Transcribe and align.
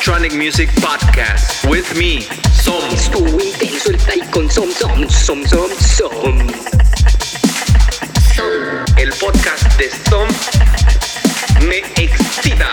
Electronic 0.00 0.32
Music 0.32 0.70
Podcast 0.76 1.68
with 1.68 1.94
me, 1.94 2.22
Som. 2.54 2.82
El 3.60 3.98
play 3.98 4.22
con 4.32 4.48
som, 4.48 4.70
som, 4.70 5.06
som, 5.10 5.44
som, 5.44 5.68
som. 5.78 6.38
El 8.96 9.12
podcast 9.12 9.78
de 9.78 9.90
Som 10.08 10.26
me 11.68 11.82
excita. 12.02 12.70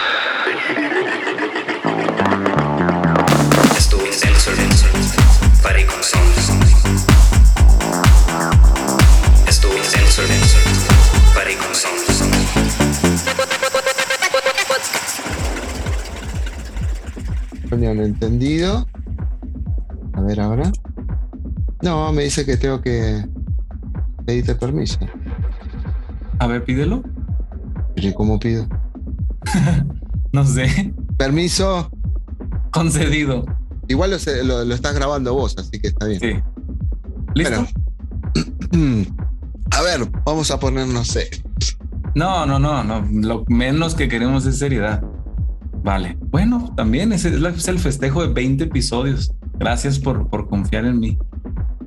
Han 17.86 18.00
entendido. 18.00 18.88
A 20.14 20.22
ver 20.22 20.40
ahora. 20.40 20.72
No, 21.82 22.12
me 22.12 22.24
dice 22.24 22.46
que 22.46 22.58
tengo 22.58 22.82
que 22.82 23.24
pedirte 24.26 24.56
permiso. 24.56 24.98
A 26.40 26.48
ver, 26.48 26.64
pídelo. 26.64 27.04
¿y 27.96 28.14
cómo 28.14 28.40
pido? 28.40 28.68
No 30.34 30.44
sé. 30.46 30.94
Permiso. 31.18 31.90
Concedido. 32.72 33.46
Igual 33.88 34.12
lo, 34.12 34.20
sé- 34.20 34.44
lo- 34.44 34.66
lo 34.66 34.76
estás 34.76 34.94
grabando 34.94 35.34
vos, 35.34 35.56
así 35.58 35.80
que 35.80 35.88
está 35.88 36.06
bien. 36.06 36.20
Sí. 36.20 36.34
¿Listo? 37.34 37.66
Bueno. 38.72 39.06
A 39.72 39.82
ver, 39.82 40.10
vamos 40.26 40.52
a 40.52 40.60
ponernos 40.60 41.08
serios. 41.08 41.44
No, 42.16 42.46
no, 42.46 42.60
no, 42.60 42.84
no. 42.84 43.02
Lo 43.12 43.46
menos 43.48 43.96
que 43.96 44.08
queremos 44.10 44.46
es 44.46 44.60
seriedad. 44.60 45.02
Vale. 45.84 46.18
Bueno, 46.20 46.74
también 46.76 47.14
es 47.14 47.26
el, 47.26 47.46
es 47.46 47.68
el 47.68 47.80
festejo 47.80 48.26
de 48.26 48.34
20 48.34 48.66
episodios. 48.66 49.32
Gracias 49.60 50.00
por, 50.00 50.30
por 50.30 50.48
confiar 50.50 50.86
en 50.86 51.00
mí. 51.00 51.18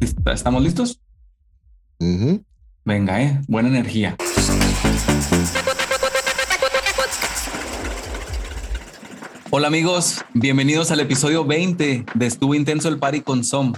¿Est- 0.01 0.19
¿Estamos 0.27 0.63
listos? 0.63 1.01
Venga, 2.85 3.23
eh. 3.23 3.41
Buena 3.47 3.69
energía. 3.69 4.17
Hola 9.51 9.67
amigos, 9.67 10.25
bienvenidos 10.33 10.91
al 10.93 11.01
episodio 11.01 11.45
20 11.45 12.05
de 12.15 12.27
Estuvo 12.27 12.55
Intenso 12.55 12.89
el 12.89 12.99
Party 12.99 13.21
con 13.21 13.43
Som. 13.45 13.73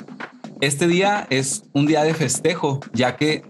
Este 0.61 0.87
día 0.87 1.27
es 1.31 1.65
un 1.73 1.87
día 1.87 2.05
de 2.05 2.15
festejo, 2.15 2.81
ya 2.93 3.17
que 3.17 3.43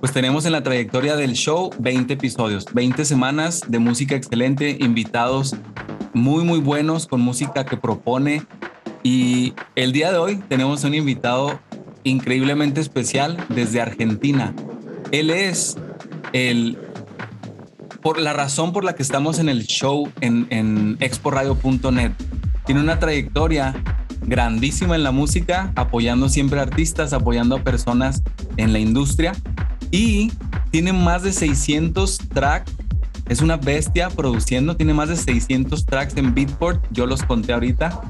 pues 0.00 0.12
tenemos 0.12 0.46
en 0.46 0.52
la 0.52 0.62
trayectoria 0.62 1.16
del 1.16 1.32
show 1.32 1.70
20 1.78 2.14
episodios, 2.14 2.66
20 2.72 3.04
semanas 3.04 3.62
de 3.66 3.78
música 3.78 4.14
excelente, 4.14 4.76
invitados 4.80 5.56
muy 6.12 6.44
muy 6.44 6.60
buenos 6.60 7.06
con 7.06 7.20
música 7.20 7.64
que 7.64 7.76
propone 7.76 8.42
y 9.02 9.54
el 9.74 9.92
día 9.92 10.10
de 10.12 10.18
hoy 10.18 10.36
tenemos 10.48 10.84
un 10.84 10.94
invitado 10.94 11.60
increíblemente 12.04 12.80
especial 12.80 13.36
desde 13.48 13.80
Argentina. 13.80 14.54
Él 15.12 15.30
es 15.30 15.76
el 16.32 16.78
por 18.02 18.20
la 18.20 18.32
razón 18.32 18.72
por 18.72 18.84
la 18.84 18.94
que 18.94 19.02
estamos 19.02 19.38
en 19.38 19.48
el 19.48 19.66
show 19.66 20.08
en, 20.20 20.46
en 20.50 20.96
exporadio.net. 21.00 22.12
Tiene 22.64 22.80
una 22.80 22.98
trayectoria 22.98 23.74
grandísima 24.22 24.94
en 24.94 25.02
la 25.02 25.10
música, 25.10 25.72
apoyando 25.76 26.28
siempre 26.28 26.60
a 26.60 26.62
artistas, 26.62 27.12
apoyando 27.12 27.56
a 27.56 27.62
personas 27.62 28.22
en 28.56 28.72
la 28.72 28.78
industria 28.78 29.32
y 29.90 30.32
tiene 30.70 30.92
más 30.92 31.22
de 31.22 31.32
600 31.32 32.18
tracks. 32.32 32.72
Es 33.28 33.40
una 33.40 33.56
bestia 33.56 34.08
produciendo, 34.08 34.76
tiene 34.76 34.94
más 34.94 35.08
de 35.08 35.16
600 35.16 35.84
tracks 35.86 36.16
en 36.16 36.32
Beatport. 36.34 36.84
Yo 36.92 37.06
los 37.06 37.22
conté 37.24 37.52
ahorita, 37.52 38.00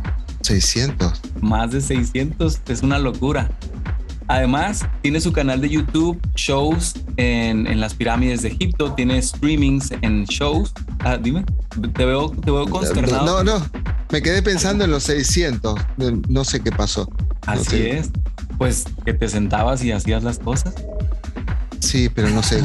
600. 0.43 1.23
más 1.41 1.71
de 1.71 1.81
600, 1.81 2.61
es 2.69 2.83
una 2.83 2.99
locura. 2.99 3.51
Además, 4.29 4.85
tiene 5.03 5.21
su 5.21 5.33
canal 5.33 5.61
de 5.61 5.69
YouTube, 5.69 6.21
shows 6.35 6.95
en, 7.17 7.67
en 7.67 7.81
las 7.81 7.95
pirámides 7.95 8.43
de 8.43 8.49
Egipto, 8.49 8.93
tiene 8.93 9.23
streamings 9.23 9.93
en 10.03 10.25
shows. 10.25 10.75
Ah, 10.99 11.17
dime, 11.17 11.45
te 11.95 12.05
veo, 12.05 12.31
te 12.31 12.51
veo 12.51 12.67
consternado. 12.67 13.45
No, 13.45 13.59
no. 13.59 13.65
Me 14.11 14.23
quedé 14.23 14.43
pensando 14.43 14.85
en 14.85 14.91
los 14.91 15.05
600. 15.05 15.79
No- 16.29 16.45
sé 16.45 16.61
qué 16.61 16.73
pasó. 16.73 17.09
Así 17.47 17.65
sé. 17.71 17.99
es. 17.99 18.11
Pues 18.59 18.85
que 19.05 19.15
te 19.15 19.29
sentabas 19.29 19.85
y 19.85 19.93
hacías 19.93 20.25
las 20.25 20.39
cosas. 20.39 20.75
Sí, 21.87 22.09
pero 22.09 22.29
no 22.31 22.43
sé. 22.43 22.61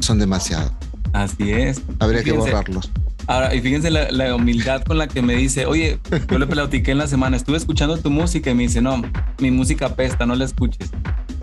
Son 0.00 0.18
demasiados. 0.18 0.72
Así 1.12 1.52
es. 1.52 1.80
Habría 2.00 2.24
que 2.24 2.30
Fíjense, 2.30 2.50
borrarlos. 2.50 2.90
Ahora, 3.28 3.54
y 3.54 3.60
fíjense 3.60 3.90
la, 3.90 4.10
la 4.10 4.34
humildad 4.34 4.82
con 4.82 4.98
la 4.98 5.06
que 5.06 5.22
me 5.22 5.36
dice, 5.36 5.66
oye, 5.66 6.00
yo 6.28 6.38
le 6.38 6.46
platiqué 6.48 6.90
en 6.90 6.98
la 6.98 7.06
semana, 7.06 7.36
estuve 7.36 7.56
escuchando 7.56 7.96
tu 7.98 8.10
música 8.10 8.50
y 8.50 8.54
me 8.54 8.64
dice, 8.64 8.82
no, 8.82 9.00
mi 9.38 9.52
música 9.52 9.86
apesta, 9.86 10.26
no 10.26 10.34
la 10.34 10.44
escuches. 10.44 10.90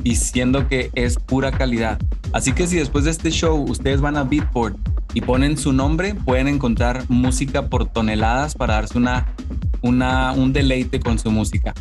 Y 0.03 0.15
siendo 0.15 0.67
que 0.67 0.91
es 0.95 1.15
pura 1.15 1.51
calidad. 1.51 1.99
Así 2.33 2.51
que 2.51 2.67
si 2.67 2.75
después 2.75 3.05
de 3.05 3.11
este 3.11 3.31
show 3.31 3.63
ustedes 3.69 4.01
van 4.01 4.17
a 4.17 4.23
Beatport 4.25 4.75
y 5.13 5.21
ponen 5.21 5.57
su 5.57 5.71
nombre, 5.71 6.15
pueden 6.15 6.49
encontrar 6.49 7.05
música 7.07 7.69
por 7.69 7.87
toneladas 7.87 8.55
para 8.55 8.73
darse 8.75 8.97
una, 8.97 9.25
una, 9.81 10.33
un 10.33 10.51
deleite 10.51 10.99
con 10.99 11.17
su 11.17 11.31
música. 11.31 11.73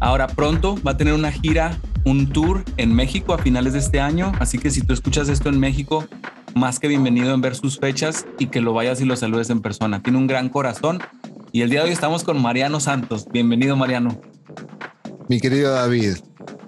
Ahora 0.00 0.26
pronto 0.26 0.78
va 0.86 0.92
a 0.92 0.96
tener 0.96 1.12
una 1.12 1.30
gira, 1.30 1.76
un 2.04 2.28
tour 2.30 2.64
en 2.76 2.94
México 2.94 3.34
a 3.34 3.38
finales 3.38 3.72
de 3.72 3.78
este 3.78 4.00
año. 4.00 4.32
Así 4.38 4.58
que 4.58 4.70
si 4.70 4.82
tú 4.82 4.92
escuchas 4.92 5.28
esto 5.28 5.48
en 5.48 5.58
México, 5.58 6.06
más 6.54 6.78
que 6.78 6.88
bienvenido 6.88 7.34
en 7.34 7.40
ver 7.40 7.56
sus 7.56 7.78
fechas 7.78 8.26
y 8.38 8.46
que 8.46 8.60
lo 8.60 8.72
vayas 8.72 9.00
y 9.00 9.04
lo 9.04 9.16
saludes 9.16 9.50
en 9.50 9.60
persona. 9.60 10.02
Tiene 10.02 10.18
un 10.18 10.26
gran 10.26 10.48
corazón. 10.48 11.00
Y 11.52 11.62
el 11.62 11.70
día 11.70 11.80
de 11.80 11.86
hoy 11.86 11.92
estamos 11.92 12.24
con 12.24 12.40
Mariano 12.40 12.80
Santos. 12.80 13.26
Bienvenido, 13.32 13.76
Mariano. 13.76 14.20
Mi 15.28 15.40
querido 15.40 15.72
David, 15.72 16.16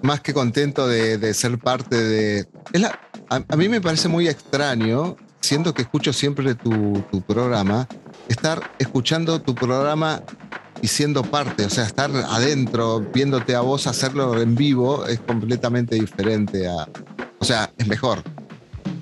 más 0.01 0.21
que 0.21 0.33
contento 0.33 0.87
de, 0.87 1.33
ser 1.33 1.59
parte 1.59 1.95
de... 1.95 2.45
es 2.73 2.81
la- 2.81 2.99
a, 3.29 3.55
mí 3.57 3.67
me 3.67 3.81
parece 3.81 4.07
muy 4.07 4.29
extraño, 4.29 5.17
siendo 5.41 5.73
que 5.73 5.81
escucho 5.81 6.13
siempre 6.13 6.55
tu 6.55 7.03
programa, 7.27 7.87
estar 8.29 8.71
escuchando 8.79 9.41
tu 9.41 9.53
programa 9.53 10.23
y 10.81 10.87
siendo 10.87 11.23
parte, 11.23 11.65
o 11.65 11.69
sea, 11.69 11.85
estar 11.85 12.11
adentro, 12.11 12.99
viéndote 13.13 13.55
a 13.55 13.61
vos 13.61 13.87
hacerlo 13.87 14.41
en 14.41 14.55
vivo, 14.55 15.05
es 15.05 15.19
completamente 15.19 15.95
diferente 15.95 16.67
a... 16.67 16.87
O 17.39 17.45
sea, 17.45 17.71
es 17.77 17.87
mejor. 17.87 18.23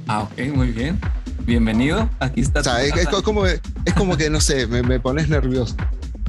Ah, 0.07 0.23
ok, 0.23 0.53
muy 0.53 0.71
bien. 0.71 0.99
Bienvenido. 1.45 2.09
Aquí 2.19 2.41
está. 2.41 2.61
O 2.61 2.63
sea, 2.63 2.83
es, 2.83 3.07
como, 3.23 3.45
es 3.45 3.61
como 3.95 4.17
que, 4.17 4.29
no 4.29 4.41
sé, 4.41 4.67
me, 4.67 4.81
me 4.81 4.99
pones 4.99 5.29
nervioso. 5.29 5.75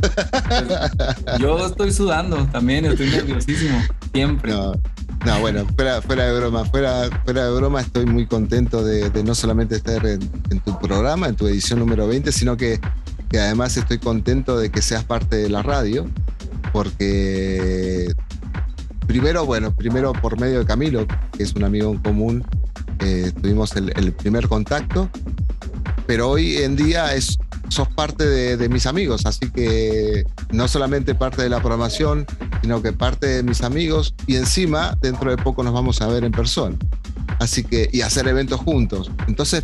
Yo 1.41 1.67
estoy 1.67 1.93
sudando 1.93 2.47
también, 2.47 2.85
estoy 2.85 3.11
nerviosísimo. 3.11 3.83
Siempre. 4.13 4.53
No, 4.53 4.73
no, 5.25 5.41
bueno, 5.41 5.67
fuera, 5.75 6.03
fuera 6.03 6.27
de 6.27 6.39
broma, 6.39 6.65
fuera, 6.67 7.09
fuera 7.25 7.45
de 7.47 7.57
broma, 7.57 7.81
estoy 7.81 8.07
muy 8.07 8.27
contento 8.27 8.85
de, 8.85 9.11
de 9.11 9.25
no 9.25 9.35
solamente 9.35 9.77
estar 9.77 10.05
en, 10.07 10.21
en 10.51 10.61
tu 10.61 10.79
programa, 10.79 11.29
en 11.29 11.35
tu 11.35 11.47
edición 11.47 11.79
número 11.79 12.07
20, 12.07 12.31
sino 12.31 12.57
que, 12.57 12.79
que 13.37 13.43
además 13.43 13.77
estoy 13.77 13.99
contento 13.99 14.57
de 14.57 14.71
que 14.71 14.81
seas 14.81 15.05
parte 15.05 15.37
de 15.37 15.51
la 15.51 15.63
radio, 15.63 16.07
porque 16.73 18.11
primero, 19.07 19.45
bueno, 19.45 19.75
primero 19.75 20.15
por 20.15 20.41
medio 20.41 20.61
de 20.61 20.65
Camilo, 20.65 21.07
que 21.37 21.43
es 21.43 21.53
un 21.53 21.63
amigo 21.65 21.93
en 21.93 21.99
común, 21.99 22.47
eh, 23.01 23.31
tuvimos 23.43 23.77
el, 23.77 23.93
el 23.95 24.15
primer 24.15 24.49
contacto, 24.49 25.11
pero 26.07 26.31
hoy 26.31 26.57
en 26.57 26.77
día 26.77 27.15
es, 27.15 27.37
sos 27.69 27.89
parte 27.89 28.25
de, 28.25 28.57
de 28.57 28.71
mis 28.71 28.87
amigos, 28.87 29.27
así 29.27 29.51
que 29.51 30.25
no 30.51 30.67
solamente 30.67 31.15
parte 31.15 31.43
de 31.43 31.51
la 31.51 31.59
programación, 31.59 32.25
sino 32.63 32.81
que 32.81 32.95
parte 32.95 33.27
de 33.27 33.43
mis 33.43 33.61
amigos 33.61 34.15
y 34.27 34.37
encima 34.37 34.97
dentro 35.03 35.31
de 35.31 35.37
poco 35.37 35.63
nos 35.63 35.75
vamos 35.75 36.01
a 36.01 36.07
ver 36.07 36.25
en 36.25 36.33
persona. 36.33 36.75
Así 37.39 37.65
que, 37.65 37.91
y 37.93 38.01
hacer 38.01 38.29
eventos 38.29 38.61
juntos. 38.61 39.11
Entonces, 39.29 39.63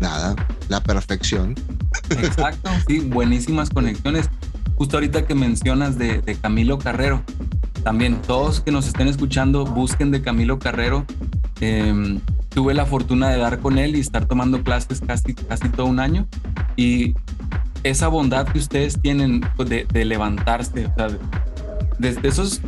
nada, 0.00 0.34
la 0.70 0.82
perfección. 0.82 1.54
Exacto, 2.18 2.70
sí, 2.86 3.00
buenísimas 3.00 3.70
conexiones. 3.70 4.28
Justo 4.76 4.96
ahorita 4.96 5.26
que 5.26 5.34
mencionas 5.34 5.98
de, 5.98 6.20
de 6.20 6.34
Camilo 6.34 6.78
Carrero, 6.78 7.22
también 7.82 8.16
todos 8.22 8.60
que 8.60 8.72
nos 8.72 8.86
estén 8.86 9.08
escuchando, 9.08 9.64
busquen 9.64 10.10
de 10.10 10.20
Camilo 10.22 10.58
Carrero. 10.58 11.04
Eh, 11.60 12.18
tuve 12.48 12.74
la 12.74 12.84
fortuna 12.86 13.30
de 13.30 13.38
dar 13.38 13.60
con 13.60 13.78
él 13.78 13.94
y 13.96 14.00
estar 14.00 14.26
tomando 14.26 14.62
clases 14.62 15.00
casi, 15.00 15.34
casi 15.34 15.68
todo 15.68 15.86
un 15.86 16.00
año. 16.00 16.26
Y 16.76 17.14
esa 17.84 18.08
bondad 18.08 18.46
que 18.48 18.58
ustedes 18.58 19.00
tienen 19.00 19.42
pues, 19.56 19.68
de, 19.68 19.86
de 19.92 20.04
levantarse, 20.04 20.86
o 20.86 20.94
sea, 20.94 21.08
de- 21.08 21.18
desde 21.98 22.26
esos... 22.28 22.60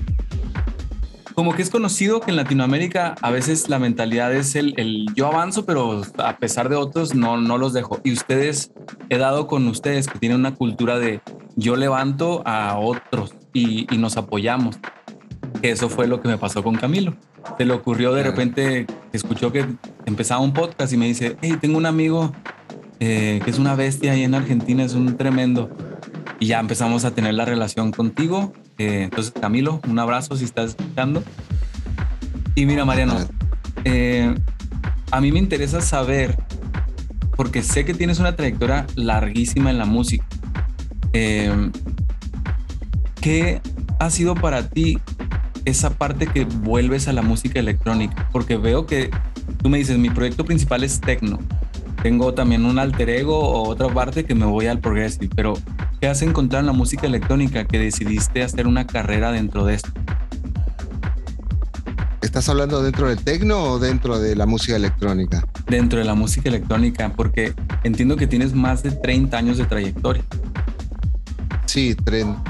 Como 1.36 1.54
que 1.54 1.60
es 1.60 1.68
conocido 1.68 2.20
que 2.20 2.30
en 2.30 2.36
Latinoamérica 2.36 3.14
a 3.20 3.30
veces 3.30 3.68
la 3.68 3.78
mentalidad 3.78 4.34
es 4.34 4.56
el, 4.56 4.72
el 4.78 5.06
yo 5.14 5.26
avanzo, 5.26 5.66
pero 5.66 6.00
a 6.16 6.38
pesar 6.38 6.70
de 6.70 6.76
otros 6.76 7.14
no, 7.14 7.36
no 7.36 7.58
los 7.58 7.74
dejo. 7.74 8.00
Y 8.04 8.12
ustedes, 8.12 8.72
he 9.10 9.18
dado 9.18 9.46
con 9.46 9.68
ustedes 9.68 10.08
que 10.08 10.18
tienen 10.18 10.40
una 10.40 10.54
cultura 10.54 10.98
de 10.98 11.20
yo 11.54 11.76
levanto 11.76 12.42
a 12.46 12.78
otros 12.78 13.34
y, 13.52 13.86
y 13.94 13.98
nos 13.98 14.16
apoyamos. 14.16 14.78
Que 15.60 15.72
eso 15.72 15.90
fue 15.90 16.06
lo 16.06 16.22
que 16.22 16.28
me 16.28 16.38
pasó 16.38 16.62
con 16.62 16.74
Camilo. 16.76 17.14
Se 17.58 17.66
le 17.66 17.74
ocurrió 17.74 18.14
de 18.14 18.22
repente, 18.22 18.86
escuchó 19.12 19.52
que 19.52 19.66
empezaba 20.06 20.40
un 20.40 20.54
podcast 20.54 20.94
y 20.94 20.96
me 20.96 21.06
dice, 21.06 21.36
hey, 21.42 21.58
tengo 21.60 21.76
un 21.76 21.84
amigo 21.84 22.32
eh, 22.98 23.42
que 23.44 23.50
es 23.50 23.58
una 23.58 23.74
bestia 23.74 24.12
ahí 24.12 24.22
en 24.22 24.34
Argentina, 24.34 24.84
es 24.84 24.94
un 24.94 25.18
tremendo. 25.18 25.68
y 26.40 26.46
ya 26.46 26.60
empezamos 26.60 27.04
a 27.04 27.10
tener 27.10 27.34
la 27.34 27.44
relación 27.44 27.92
contigo. 27.92 28.54
Eh, 28.78 29.04
entonces, 29.04 29.32
Camilo, 29.32 29.80
un 29.88 29.98
abrazo 29.98 30.36
si 30.36 30.44
estás 30.44 30.70
escuchando. 30.70 31.22
Y 32.54 32.66
mira, 32.66 32.84
Mariano, 32.84 33.16
eh, 33.84 34.34
a 35.10 35.20
mí 35.20 35.32
me 35.32 35.38
interesa 35.38 35.80
saber, 35.80 36.36
porque 37.36 37.62
sé 37.62 37.84
que 37.84 37.94
tienes 37.94 38.18
una 38.18 38.36
trayectoria 38.36 38.86
larguísima 38.94 39.70
en 39.70 39.78
la 39.78 39.84
música. 39.84 40.26
Eh, 41.12 41.70
¿Qué 43.20 43.60
ha 43.98 44.10
sido 44.10 44.34
para 44.34 44.68
ti 44.68 44.98
esa 45.64 45.90
parte 45.90 46.26
que 46.26 46.44
vuelves 46.44 47.08
a 47.08 47.12
la 47.12 47.22
música 47.22 47.58
electrónica? 47.58 48.28
Porque 48.32 48.56
veo 48.56 48.86
que 48.86 49.10
tú 49.62 49.68
me 49.68 49.78
dices, 49.78 49.98
mi 49.98 50.10
proyecto 50.10 50.44
principal 50.44 50.84
es 50.84 51.00
techno. 51.00 51.38
Tengo 52.06 52.32
también 52.34 52.64
un 52.64 52.78
alter 52.78 53.10
ego 53.10 53.36
o 53.36 53.68
otra 53.68 53.92
parte 53.92 54.24
que 54.24 54.36
me 54.36 54.46
voy 54.46 54.66
al 54.68 54.78
progressive, 54.78 55.28
pero 55.34 55.54
¿qué 56.00 56.06
has 56.06 56.22
encontrado 56.22 56.60
en 56.60 56.66
la 56.66 56.72
música 56.72 57.04
electrónica 57.08 57.64
que 57.64 57.80
decidiste 57.80 58.44
hacer 58.44 58.68
una 58.68 58.86
carrera 58.86 59.32
dentro 59.32 59.64
de 59.64 59.74
esto? 59.74 59.90
¿Estás 62.22 62.48
hablando 62.48 62.80
dentro 62.80 63.08
del 63.08 63.18
techno 63.18 63.60
o 63.60 63.78
dentro 63.80 64.20
de 64.20 64.36
la 64.36 64.46
música 64.46 64.76
electrónica? 64.76 65.44
Dentro 65.66 65.98
de 65.98 66.04
la 66.04 66.14
música 66.14 66.48
electrónica, 66.48 67.12
porque 67.12 67.54
entiendo 67.82 68.14
que 68.14 68.28
tienes 68.28 68.54
más 68.54 68.84
de 68.84 68.92
30 68.92 69.36
años 69.36 69.58
de 69.58 69.64
trayectoria. 69.64 70.22
Sí, 71.64 71.96
30. 72.04 72.40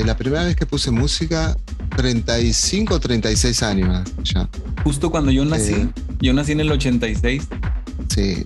Y 0.00 0.02
la 0.04 0.16
primera 0.16 0.42
vez 0.42 0.56
que 0.56 0.66
puse 0.66 0.90
música, 0.90 1.56
35 1.96 2.94
o 2.94 2.98
36 2.98 3.62
años 3.62 4.12
ya. 4.24 4.48
Justo 4.82 5.08
cuando 5.12 5.30
yo 5.30 5.44
nací, 5.44 5.72
Eh. 5.72 5.88
yo 6.20 6.32
nací 6.32 6.50
en 6.50 6.60
el 6.60 6.72
86. 6.72 7.46
Sí. 8.16 8.44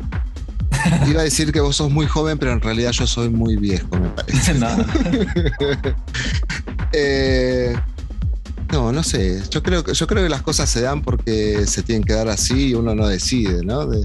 Iba 1.09 1.21
a 1.21 1.25
decir 1.25 1.53
que 1.53 1.61
vos 1.61 1.77
sos 1.77 1.91
muy 1.91 2.07
joven, 2.07 2.39
pero 2.39 2.53
en 2.53 2.61
realidad 2.61 2.91
yo 2.91 3.07
soy 3.07 3.29
muy 3.31 3.57
viejo, 3.57 3.87
me 3.93 4.09
parece. 4.09 4.55
Eh, 6.93 7.73
no, 8.73 8.91
no 8.91 9.03
sé. 9.05 9.41
Yo 9.51 9.63
creo, 9.63 9.85
que, 9.85 9.95
yo 9.95 10.07
creo 10.09 10.25
que 10.25 10.29
las 10.29 10.43
cosas 10.43 10.69
se 10.69 10.81
dan 10.81 11.03
porque 11.03 11.65
se 11.67 11.85
tienen 11.85 12.03
que 12.03 12.15
dar 12.15 12.29
así 12.29 12.69
y 12.71 12.75
uno 12.75 12.95
no 12.97 13.07
decide, 13.07 13.65
¿no? 13.65 13.87
De- 13.87 14.05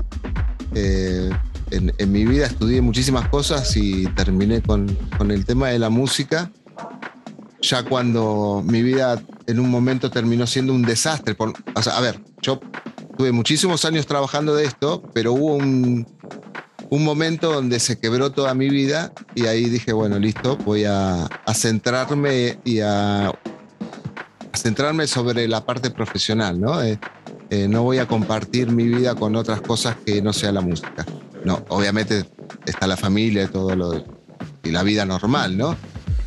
eh, 0.76 1.30
en, 1.72 1.92
en 1.98 2.12
mi 2.12 2.26
vida 2.26 2.46
estudié 2.46 2.82
muchísimas 2.82 3.28
cosas 3.30 3.76
y 3.76 4.06
terminé 4.10 4.62
con, 4.62 4.96
con 5.18 5.32
el 5.32 5.46
tema 5.46 5.70
de 5.70 5.80
la 5.80 5.90
música. 5.90 6.52
Ya 7.62 7.82
cuando 7.84 8.62
mi 8.64 8.84
vida 8.84 9.20
en 9.48 9.60
un 9.60 9.72
momento 9.72 10.12
terminó 10.12 10.46
siendo 10.46 10.74
un 10.74 10.84
desastre. 10.84 11.34
Por- 11.34 11.54
o 11.74 11.82
sea, 11.82 11.98
a 11.98 12.02
ver, 12.02 12.22
yo 12.44 12.60
tuve 13.18 13.32
muchísimos 13.32 13.86
años 13.86 14.06
trabajando 14.06 14.56
de 14.56 14.66
esto, 14.66 15.02
pero 15.14 15.34
hubo 15.34 15.56
un, 15.56 16.08
un 16.90 17.04
momento 17.04 17.52
donde 17.52 17.80
se 17.80 18.00
quebró 18.00 18.32
toda 18.32 18.54
mi 18.54 18.70
vida 18.70 19.14
y 19.36 19.46
ahí 19.46 19.70
dije, 19.70 19.94
bueno, 19.94 20.20
listo, 20.20 20.58
voy 20.58 20.86
a, 20.86 21.26
a 21.26 21.54
centrarme 21.54 22.60
y 22.64 22.80
a, 22.80 23.32
centrarme 24.56 25.08
sobre 25.08 25.48
la 25.48 25.66
parte 25.66 25.92
profesional, 25.92 26.60
¿no? 26.60 26.82
Eh, 26.82 27.00
eh, 27.50 27.68
no 27.68 27.84
voy 27.84 28.00
a 28.00 28.08
compartir 28.08 28.72
mi 28.72 28.88
vida 28.88 29.16
con 29.16 29.36
otras 29.36 29.62
cosas 29.62 29.96
que 30.06 30.22
no 30.22 30.34
sea 30.34 30.52
la 30.52 30.62
música. 30.62 31.06
No, 31.44 31.64
obviamente 31.70 32.26
está 32.66 32.88
la 32.88 32.98
familia 32.98 33.44
y 33.44 33.48
todo 33.48 33.76
lo 33.76 34.04
y 34.64 34.72
la 34.72 34.82
vida 34.82 35.06
normal, 35.06 35.58
¿no? 35.58 35.76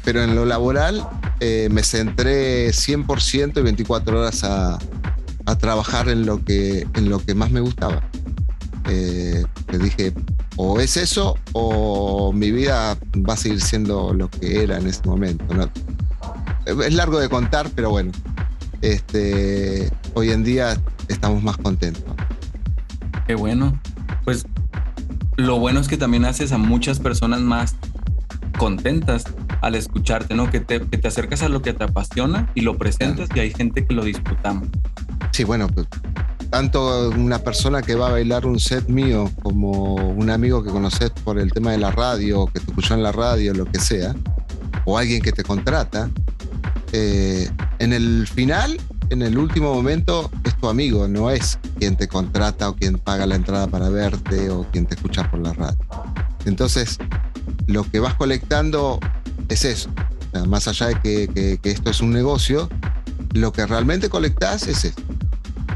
Pero 0.04 0.22
en 0.22 0.36
lo 0.36 0.44
laboral 0.44 1.06
eh, 1.40 1.68
me 1.72 1.82
centré 1.82 2.68
100% 2.68 3.58
y 3.58 3.62
24 3.62 4.20
horas 4.20 4.44
a, 4.44 4.78
a 5.48 5.56
trabajar 5.56 6.10
en 6.10 6.26
lo 6.26 6.44
que, 6.44 6.86
en 6.94 7.08
lo 7.08 7.20
que 7.20 7.34
más 7.34 7.50
me 7.50 7.60
gustaba. 7.60 8.02
Eh, 8.90 9.42
le 9.70 9.78
dije, 9.78 10.12
o 10.56 10.78
es 10.78 10.98
eso 10.98 11.36
o 11.52 12.32
mi 12.34 12.50
vida 12.50 12.98
va 13.16 13.32
a 13.32 13.36
seguir 13.36 13.62
siendo 13.62 14.12
lo 14.12 14.28
que 14.28 14.62
era 14.62 14.76
en 14.76 14.86
ese 14.86 15.00
momento. 15.06 15.54
¿no? 15.54 15.70
Es 16.66 16.92
largo 16.92 17.18
de 17.18 17.30
contar, 17.30 17.70
pero 17.74 17.90
bueno, 17.90 18.12
este, 18.82 19.90
hoy 20.12 20.32
en 20.32 20.44
día 20.44 20.78
estamos 21.08 21.42
más 21.42 21.56
contentos. 21.56 22.04
Qué 23.26 23.34
bueno. 23.34 23.80
Pues 24.24 24.46
lo 25.36 25.58
bueno 25.58 25.80
es 25.80 25.88
que 25.88 25.96
también 25.96 26.26
haces 26.26 26.52
a 26.52 26.58
muchas 26.58 27.00
personas 27.00 27.40
más 27.40 27.74
contentas 28.58 29.24
al 29.62 29.74
escucharte, 29.74 30.34
¿no? 30.34 30.50
Que 30.50 30.60
te, 30.60 30.80
que 30.80 30.98
te 30.98 31.08
acercas 31.08 31.42
a 31.42 31.48
lo 31.48 31.62
que 31.62 31.72
te 31.72 31.84
apasiona 31.84 32.50
y 32.54 32.60
lo 32.60 32.76
presentas 32.76 33.30
y 33.34 33.40
hay 33.40 33.52
gente 33.52 33.86
que 33.86 33.94
lo 33.94 34.04
disfrutamos. 34.04 34.68
Sí, 35.30 35.44
bueno, 35.44 35.68
pues, 35.68 35.86
tanto 36.50 37.10
una 37.10 37.38
persona 37.38 37.82
que 37.82 37.94
va 37.94 38.08
a 38.08 38.12
bailar 38.12 38.46
un 38.46 38.58
set 38.58 38.88
mío 38.88 39.30
como 39.42 39.94
un 39.94 40.30
amigo 40.30 40.62
que 40.62 40.70
conoces 40.70 41.10
por 41.10 41.38
el 41.38 41.52
tema 41.52 41.72
de 41.72 41.78
la 41.78 41.90
radio, 41.90 42.46
que 42.46 42.60
te 42.60 42.66
escuchó 42.66 42.94
en 42.94 43.02
la 43.02 43.12
radio, 43.12 43.54
lo 43.54 43.64
que 43.64 43.78
sea, 43.78 44.14
o 44.84 44.98
alguien 44.98 45.22
que 45.22 45.32
te 45.32 45.42
contrata, 45.42 46.10
eh, 46.92 47.48
en 47.78 47.92
el 47.92 48.26
final, 48.26 48.80
en 49.10 49.22
el 49.22 49.38
último 49.38 49.74
momento, 49.74 50.30
es 50.44 50.56
tu 50.56 50.68
amigo, 50.68 51.06
no 51.06 51.30
es 51.30 51.58
quien 51.78 51.96
te 51.96 52.08
contrata 52.08 52.68
o 52.68 52.74
quien 52.74 52.98
paga 52.98 53.26
la 53.26 53.36
entrada 53.36 53.66
para 53.66 53.88
verte 53.90 54.50
o 54.50 54.66
quien 54.72 54.86
te 54.86 54.94
escucha 54.94 55.30
por 55.30 55.40
la 55.40 55.52
radio. 55.52 55.78
Entonces, 56.46 56.98
lo 57.66 57.84
que 57.84 58.00
vas 58.00 58.14
colectando 58.14 58.98
es 59.48 59.64
eso. 59.64 59.90
O 60.28 60.30
sea, 60.32 60.44
más 60.44 60.68
allá 60.68 60.88
de 60.88 61.00
que, 61.00 61.28
que- 61.28 61.58
que 61.58 61.70
esto 61.70 61.90
es 61.90 62.00
un 62.00 62.10
negocio, 62.10 62.68
lo 63.34 63.52
que 63.52 63.66
realmente 63.66 64.08
colectás 64.08 64.66
es 64.66 64.84
eso. 64.84 65.00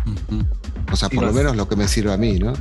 Ujú. 0.06 0.44
O 0.92 0.96
sea, 0.96 1.08
por 1.08 1.24
lo 1.24 1.32
menos 1.32 1.56
lo 1.56 1.68
que 1.68 1.76
me 1.76 1.88
sirve 1.88 2.12
a 2.12 2.16
mí, 2.16 2.38
¿no? 2.38 2.52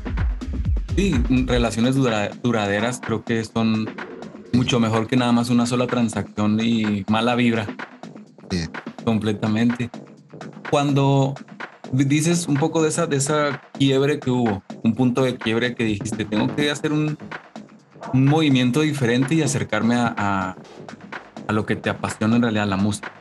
Sí, 0.96 1.14
relaciones 1.48 1.96
dura- 1.96 2.30
duraderas 2.44 3.00
creo 3.06 3.24
que 3.24 3.44
son 3.44 3.90
mucho 4.54 4.80
mejor 4.80 5.08
que 5.08 5.16
nada 5.18 5.32
más 5.32 5.50
una 5.50 5.66
sola 5.66 5.88
transacción 5.88 6.60
y 6.62 7.06
mala 7.10 7.36
vibra. 7.36 7.68
Sí. 8.50 8.66
Completamente. 9.06 9.90
Cuando 10.70 11.34
dices 11.94 12.48
un 12.48 12.56
poco 12.56 12.82
de 12.84 12.90
esa, 12.90 13.08
de 13.08 13.18
esa 13.18 13.62
quiebre 13.78 14.20
que 14.20 14.30
hubo, 14.32 14.64
un 14.84 14.94
punto 14.96 15.24
de 15.24 15.38
quiebre 15.38 15.76
que 15.76 15.84
dijiste, 15.84 16.26
tengo 16.26 16.54
que 16.56 16.70
hacer 16.72 16.92
un, 16.92 17.18
un 18.14 18.26
movimiento 18.26 18.82
diferente 18.82 19.36
y 19.36 19.42
acercarme 19.42 19.96
a, 19.96 20.14
a- 20.18 20.56
a 21.48 21.54
lo 21.54 21.66
que 21.66 21.76
te 21.76 21.90
apasiona 21.90 22.36
en 22.38 22.42
realidad, 22.44 22.68
la 22.68 22.78
música. 22.78 23.12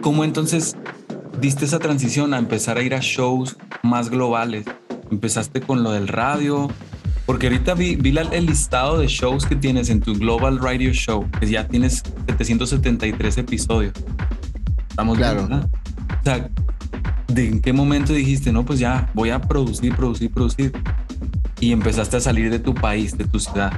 ¿Cómo 0.00 0.24
entonces 0.24 0.76
diste 1.40 1.64
esa 1.64 1.78
transición 1.78 2.32
a 2.34 2.38
empezar 2.38 2.78
a 2.78 2.82
ir 2.82 2.94
a 2.94 3.00
shows 3.00 3.56
más 3.82 4.08
globales? 4.10 4.64
Empezaste 5.10 5.60
con 5.60 5.82
lo 5.82 5.92
del 5.92 6.08
radio, 6.08 6.68
porque 7.26 7.48
ahorita 7.48 7.74
vi, 7.74 7.96
vi 7.96 8.12
la- 8.12 8.22
el 8.22 8.46
listado 8.46 8.98
de 8.98 9.06
shows 9.08 9.44
que 9.46 9.56
tienes 9.56 9.90
en 9.90 10.00
tu 10.00 10.14
Global 10.14 10.58
Radio 10.58 10.92
Show, 10.92 11.26
que 11.40 11.46
ya 11.48 11.66
tienes 11.68 12.02
773 12.26 13.38
episodios. 13.38 13.92
Estamos 14.90 15.16
bien, 15.18 15.30
Claro. 15.30 15.48
¿verdad? 15.48 15.68
O 16.20 16.24
sea, 16.24 16.48
¿de 17.28 17.48
en 17.48 17.60
qué 17.60 17.72
momento 17.72 18.12
dijiste, 18.12 18.52
no, 18.52 18.64
pues 18.64 18.78
ya 18.78 19.10
voy 19.14 19.30
a 19.30 19.40
producir, 19.40 19.94
producir, 19.94 20.30
producir? 20.32 20.72
Y 21.60 21.72
empezaste 21.72 22.16
a 22.16 22.20
salir 22.20 22.50
de 22.50 22.58
tu 22.58 22.74
país, 22.74 23.16
de 23.18 23.24
tu 23.24 23.40
ciudad. 23.40 23.72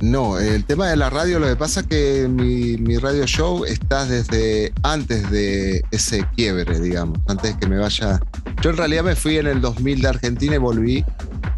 No, 0.00 0.38
el 0.38 0.64
tema 0.64 0.88
de 0.88 0.96
la 0.96 1.08
radio, 1.08 1.38
lo 1.38 1.46
que 1.46 1.56
pasa 1.56 1.80
es 1.80 1.86
que 1.86 2.28
mi, 2.28 2.76
mi 2.76 2.98
radio 2.98 3.26
show 3.26 3.64
está 3.64 4.04
desde 4.04 4.72
antes 4.82 5.30
de 5.30 5.82
ese 5.92 6.26
quiebre, 6.36 6.78
digamos, 6.80 7.18
antes 7.26 7.54
de 7.54 7.58
que 7.58 7.66
me 7.66 7.78
vaya. 7.78 8.20
Yo 8.60 8.70
en 8.70 8.76
realidad 8.76 9.04
me 9.04 9.16
fui 9.16 9.38
en 9.38 9.46
el 9.46 9.60
2000 9.62 10.02
de 10.02 10.08
Argentina 10.08 10.54
y 10.56 10.58
volví, 10.58 11.04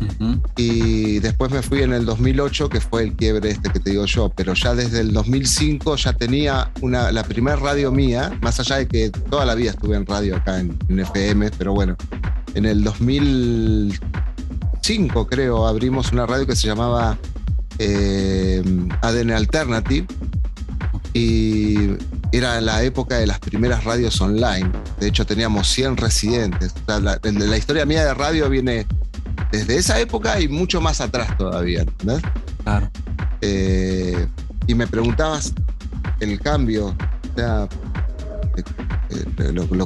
Ujú. 0.01 0.41
y 0.57 1.19
después 1.21 1.51
me 1.51 1.63
fui 1.63 1.83
en 1.83 1.93
el 1.93 2.05
2008, 2.05 2.69
que 2.69 2.81
fue 2.81 3.03
el 3.05 3.15
quiebre 3.15 3.51
este 3.51 3.71
que 3.71 3.81
te 3.81 3.91
digo 3.91 4.05
yo, 4.05 4.29
pero 4.29 4.55
ya 4.55 4.75
desde 4.75 5.01
el 5.01 5.13
2005 5.13 5.97
ya 5.97 6.13
tenía 6.13 6.71
una, 6.83 7.11
la 7.11 7.25
primera 7.25 7.57
radio 7.57 7.91
mía, 7.91 8.39
más 8.43 8.61
allá 8.61 8.77
de 8.77 8.87
que 8.87 9.11
toda 9.11 9.45
la 9.45 9.55
vida 9.57 9.71
estuve 9.71 9.97
en 9.97 10.07
radio 10.07 10.37
acá 10.37 10.61
en, 10.61 10.77
en 10.89 11.01
FM, 11.01 11.51
pero 11.59 11.73
bueno, 11.73 11.97
en 12.55 12.65
el 12.67 12.85
2005 14.87 15.27
creo 15.27 15.67
abrimos 15.67 16.13
una 16.13 16.27
radio 16.27 16.47
que 16.47 16.55
se 16.55 16.69
llamaba 16.69 17.19
eh, 17.81 18.63
ADN 19.03 19.33
Alternative 19.33 20.07
y 21.13 21.97
era 22.31 22.61
la 22.61 22.85
época 22.85 23.17
de 23.19 23.27
las 23.27 23.41
primeras 23.41 23.83
radios 23.83 24.21
online. 24.21 24.71
De 25.01 25.09
hecho 25.09 25.27
teníamos 25.27 25.67
100 25.69 25.97
residentes. 25.97 26.73
O 26.73 26.87
sea, 26.87 27.01
la, 27.01 27.57
historia 27.57 27.85
mía 27.85 28.05
de 28.05 28.15
radio 28.15 28.49
viene 28.49 28.87
desde 29.51 29.77
esa 29.77 29.99
época 29.99 30.41
y 30.41 30.47
mucho 30.47 30.81
más 30.81 31.01
atrás 31.01 31.37
todavía. 31.37 31.85
Claro. 32.63 32.89
Eh, 33.41 34.29
y 34.69 34.75
me 34.77 34.87
preguntabas 34.87 35.53
el 36.21 36.39
cambio, 36.41 36.87
o 36.89 37.37
sea, 37.37 37.65
eh, 38.57 38.63
eh, 39.39 39.53
lo- 39.53 39.67
lo- 39.67 39.85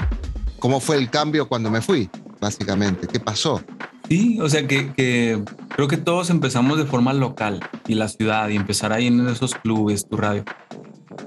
cómo 0.59 0.79
fue 0.79 0.97
el 0.97 1.09
cambio 1.09 1.49
cuando 1.49 1.71
me 1.71 1.81
fui, 1.81 2.11
básicamente, 2.39 3.07
qué 3.07 3.19
pasó. 3.19 3.63
Sí, 4.11 4.39
o 4.43 4.49
sea 4.49 4.67
que, 4.67 4.93
que 4.93 5.41
creo 5.69 5.87
que 5.87 5.97
todos 5.97 6.31
empezamos 6.31 6.77
de 6.79 6.85
forma 6.85 7.13
local 7.13 7.61
y 7.87 7.95
la 7.95 8.09
ciudad 8.09 8.49
y 8.49 8.57
empezar 8.57 8.93
ahí 8.93 9.07
en 9.07 9.27
esos 9.29 9.55
clubes, 9.55 10.09
tu 10.09 10.17
radio. 10.17 10.45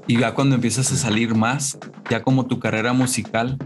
Y 0.05 0.19
ya 0.19 0.33
cuando 0.33 0.55
empiezas 0.55 0.91
a 0.91 0.95
salir 0.97 1.33
más, 1.33 1.77
ya 2.09 2.21
como 2.23 2.45
tu 2.45 2.59
carrera 2.59 2.91
musical, 2.91 3.57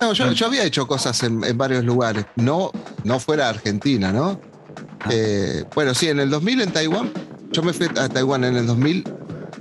No, 0.00 0.12
yo, 0.14 0.32
yo 0.32 0.46
había 0.46 0.64
hecho 0.64 0.86
cosas 0.86 1.22
en, 1.24 1.44
en 1.44 1.58
varios 1.58 1.84
lugares, 1.84 2.24
no, 2.36 2.70
no 3.04 3.18
fuera 3.20 3.48
Argentina, 3.50 4.12
¿no? 4.12 4.40
Ah. 5.00 5.08
Eh, 5.10 5.64
bueno, 5.74 5.92
sí, 5.94 6.08
en 6.08 6.18
el 6.20 6.30
2000 6.30 6.60
en 6.62 6.72
Taiwán 6.72 7.10
yo 7.52 7.62
me 7.62 7.72
fui 7.74 7.86
a 7.98 8.08
Taiwán 8.08 8.44
en 8.44 8.56
el 8.56 8.66
2000, 8.66 9.04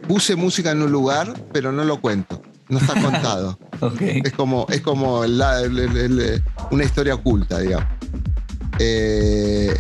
puse 0.08 0.36
música 0.38 0.72
en 0.72 0.82
un 0.82 0.92
lugar, 0.92 1.34
pero 1.54 1.72
no 1.74 1.84
lo 1.84 2.00
cuento. 2.00 2.42
No 2.70 2.80
está 2.80 2.94
contado. 3.02 3.60
Ok. 3.82 4.02
Es 4.02 4.32
como, 4.34 4.66
es 4.70 4.82
como 4.82 5.26
la- 5.26 5.62
una 6.72 6.84
historia 6.84 7.16
oculta, 7.16 7.60
digamos. 7.60 7.86
Eh, 8.80 9.74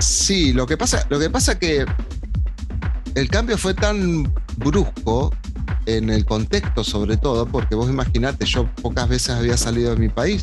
sí, 0.00 0.52
lo 0.52 0.66
que 0.66 0.76
pasa, 0.76 1.06
lo 1.10 1.18
que 1.18 1.30
pasa 1.30 1.58
que 1.58 1.84
el 3.14 3.28
cambio 3.28 3.58
fue 3.58 3.74
tan 3.74 4.32
brusco 4.56 5.32
en 5.86 6.10
el 6.10 6.24
contexto, 6.24 6.84
sobre 6.84 7.16
todo, 7.16 7.46
porque 7.46 7.74
vos 7.74 7.88
imaginate, 7.88 8.44
yo 8.44 8.68
pocas 8.82 9.08
veces 9.08 9.30
había 9.30 9.56
salido 9.56 9.94
de 9.94 9.96
mi 9.96 10.08
país. 10.08 10.42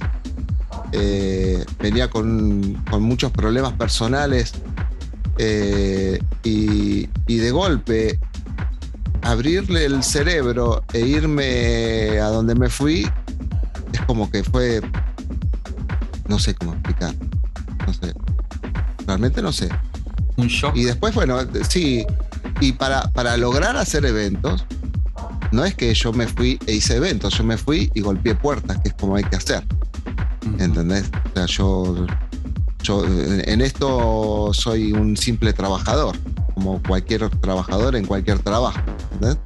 Eh, 0.92 1.64
venía 1.80 2.10
con, 2.10 2.74
con 2.90 3.04
muchos 3.04 3.32
problemas 3.32 3.74
personales 3.74 4.54
eh, 5.38 6.20
y, 6.44 7.10
y 7.28 7.38
de 7.38 7.52
golpe 7.52 8.20
abrirle 9.22 9.86
el 9.86 10.04
cerebro 10.04 10.84
e 10.94 11.00
irme 11.00 12.20
a 12.20 12.28
donde 12.28 12.56
me 12.56 12.70
fui 12.70 13.10
es 13.92 14.02
como 14.02 14.30
que 14.30 14.44
fue 14.44 14.82
no 16.28 16.38
sé 16.38 16.54
cómo 16.54 16.74
explicar 16.74 17.16
sé 18.02 18.14
realmente 19.08 19.42
no 19.42 19.52
sé 19.52 19.70
Un 20.38 20.48
shock. 20.48 20.75
y 20.75 20.84
después 20.84 21.14
bueno 21.16 21.38
sí 21.70 22.06
y 22.62 22.72
para, 22.74 23.12
para 23.12 23.36
lograr 23.38 23.75
hacer 23.78 24.06
eventos 24.06 24.66
no 25.52 25.64
es 25.66 25.75
que 25.75 25.94
yo 25.94 26.12
me 26.14 26.28
fui 26.28 26.60
e 26.68 26.74
hice 26.74 26.96
eventos 26.98 27.38
yo 27.38 27.44
me 27.44 27.58
fui 27.58 27.90
y 27.94 28.02
golpeé 28.02 28.36
puertas 28.36 28.78
que 28.82 28.90
es 28.90 28.96
como 28.96 29.16
hay 29.16 29.24
que 29.24 29.36
hacer. 29.38 29.64
¿entendés? 30.60 31.10
O 31.32 31.36
sea, 31.36 31.46
yo, 31.48 32.06
yo 32.84 33.04
en 33.06 33.62
esto 33.62 34.52
soy 34.54 34.92
un 34.94 35.16
simple 35.18 35.54
trabajador, 35.54 36.16
como 36.54 36.82
cualquier 36.84 37.30
trabajador 37.40 37.96
en 37.96 38.06
cualquier 38.06 38.40
trabajo, 38.40 38.80
¿entendés? 39.14 39.38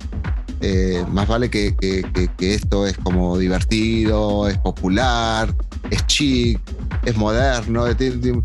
Eh, 0.62 1.06
más 1.10 1.27
vale 1.27 1.50
que, 1.50 1.75
que- 1.75 2.03
que- 2.13 2.27
que 2.38 2.53
esto 2.56 2.86
es 2.86 2.98
como 2.98 3.38
divertido, 3.38 4.48
es 4.48 4.58
popular, 4.58 5.53
es 5.89 6.05
chic, 6.08 6.60
es 7.05 7.15
moderno, 7.17 7.93
tiene, 7.96 8.41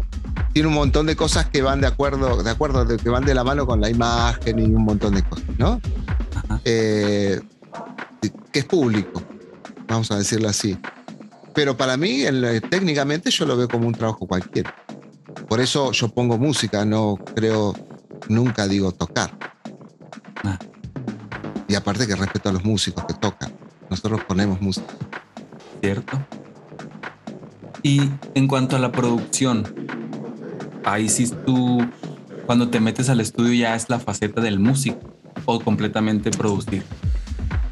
un 0.67 0.73
montón 0.73 1.07
de 1.07 1.17
cosas 1.17 1.47
que 1.47 1.63
van 1.63 1.81
de 1.81 1.87
acuerdo, 1.87 2.43
de 2.43 2.51
acuerdo, 2.51 2.85
de- 2.85 2.97
que 2.97 3.09
van 3.09 3.25
de 3.25 3.35
la 3.35 3.45
mano 3.45 3.67
con 3.67 3.81
la 3.81 3.91
imagen 3.91 4.59
y 4.59 4.63
un 4.65 4.85
montón 4.85 5.15
de 5.15 5.23
cosas, 5.23 5.45
¿no? 5.59 5.81
Eh, 6.65 7.41
que 8.53 8.59
es 8.61 8.65
público, 8.65 9.23
vamos 9.89 10.11
a 10.11 10.17
decirlo 10.19 10.49
así. 10.49 10.79
Pero 11.55 11.77
para 11.77 11.97
mí, 11.97 12.23
el- 12.23 12.63
técnicamente, 12.71 13.31
yo 13.31 13.47
lo 13.47 13.57
veo 13.57 13.69
como 13.69 13.87
un 13.87 13.95
trabajo 13.95 14.27
cualquiera. 14.27 14.75
Por 15.49 15.61
eso 15.61 15.93
yo 15.93 16.09
pongo 16.09 16.39
música, 16.39 16.85
no 16.85 17.17
creo, 17.35 17.75
nunca 18.29 18.67
digo 18.67 18.93
tocar. 18.93 19.37
Ah. 20.45 20.59
Y 21.69 21.75
aparte 21.75 22.07
que 22.07 22.15
respeto 22.17 22.49
a 22.49 22.53
los 22.53 22.65
músicos 22.65 23.05
que 23.07 23.15
tocan. 23.15 23.53
Nosotros 23.91 24.21
ponemos 24.27 24.61
música. 24.61 24.95
¿cierto? 25.81 26.19
Y 27.85 28.01
en 28.35 28.49
cuanto 28.49 28.77
a 28.77 28.79
la 28.79 28.91
producción, 28.91 29.63
ahí 30.85 31.09
sí 31.09 31.31
tú, 31.47 31.87
cuando 32.47 32.71
te 32.71 32.81
metes 32.81 33.11
al 33.11 33.21
estudio 33.21 33.53
ya 33.53 33.77
es 33.77 33.89
la 33.91 33.99
faceta 34.01 34.41
del 34.41 34.59
músico 34.59 34.99
o 35.45 35.61
completamente 35.61 36.31
producir. 36.31 36.83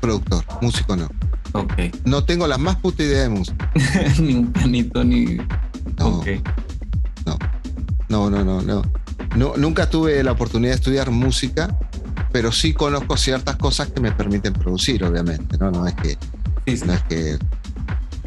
Productor, 0.01 0.45
músico 0.61 0.97
no. 0.97 1.09
Ok. 1.55 1.73
No 2.05 2.25
tengo 2.25 2.47
la 2.47 2.59
más 2.59 2.77
puta 2.77 3.03
idea 3.03 3.23
de 3.23 3.29
música. 3.31 3.73
ni 4.21 4.35
un 4.35 4.53
pianito 4.53 5.03
ni... 5.03 5.37
No, 5.99 6.07
Ok. 6.19 6.27
no, 7.27 7.39
no, 8.09 8.31
no, 8.31 8.45
no, 8.45 8.63
no. 8.63 8.83
No, 9.35 9.55
Nunca 9.57 9.89
tuve 9.89 10.23
la 10.23 10.33
oportunidad 10.33 10.73
de 10.73 10.77
estudiar 10.77 11.11
música, 11.11 11.75
pero 12.33 12.53
sí 12.53 12.75
conozco 12.75 13.17
ciertas 13.17 13.57
cosas 13.57 13.89
que 13.89 14.01
me 14.03 14.13
permiten 14.13 14.53
producir, 14.53 15.03
obviamente. 15.05 15.57
No, 15.57 15.71
no 15.71 15.87
es 15.87 15.95
que 15.95 16.19
Sí, 16.67 16.77
sí. 16.77 16.85
No 16.87 16.93
es 16.93 17.03
que. 17.05 17.39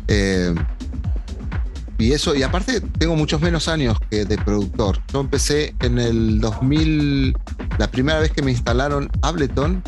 eh, 0.07 0.55
y 1.97 2.11
eso, 2.11 2.35
y 2.35 2.43
aparte 2.43 2.81
tengo 2.81 3.15
muchos 3.15 3.41
menos 3.41 3.67
años 3.67 3.97
que 4.09 4.25
de 4.25 4.37
productor. 4.37 4.99
Yo 5.13 5.21
empecé 5.21 5.75
en 5.79 5.97
el 5.99 6.39
2000, 6.41 7.35
la 7.77 7.89
primera 7.89 8.19
vez 8.19 8.31
que 8.31 8.41
me 8.41 8.51
instalaron 8.51 9.09
Ableton 9.21 9.81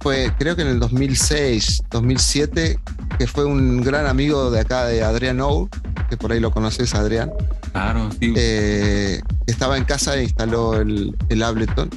fue 0.00 0.32
creo 0.38 0.54
que 0.56 0.62
en 0.62 0.68
el 0.68 0.78
2006, 0.80 1.82
2007, 1.90 2.78
que 3.18 3.26
fue 3.26 3.44
un 3.44 3.80
gran 3.82 4.06
amigo 4.06 4.50
de 4.50 4.60
acá 4.60 4.84
de 4.86 5.02
Adrián 5.02 5.40
Ou, 5.40 5.68
que 6.08 6.16
por 6.16 6.32
ahí 6.32 6.40
lo 6.40 6.50
conoces, 6.50 6.94
Adrián, 6.94 7.30
Claro, 7.72 8.10
sí. 8.20 8.32
eh, 8.36 9.20
estaba 9.46 9.76
en 9.76 9.84
casa 9.84 10.16
e 10.16 10.22
instaló 10.24 10.80
el, 10.80 11.16
el 11.28 11.42
Ableton. 11.42 11.90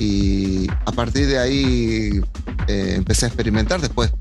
Y 0.00 0.68
a 0.86 0.92
partir 0.92 1.26
de 1.26 1.38
ahí 1.38 2.20
eh, 2.68 2.94
empecé 2.96 3.26
a 3.26 3.28
experimentar. 3.28 3.80
Después 3.80 4.12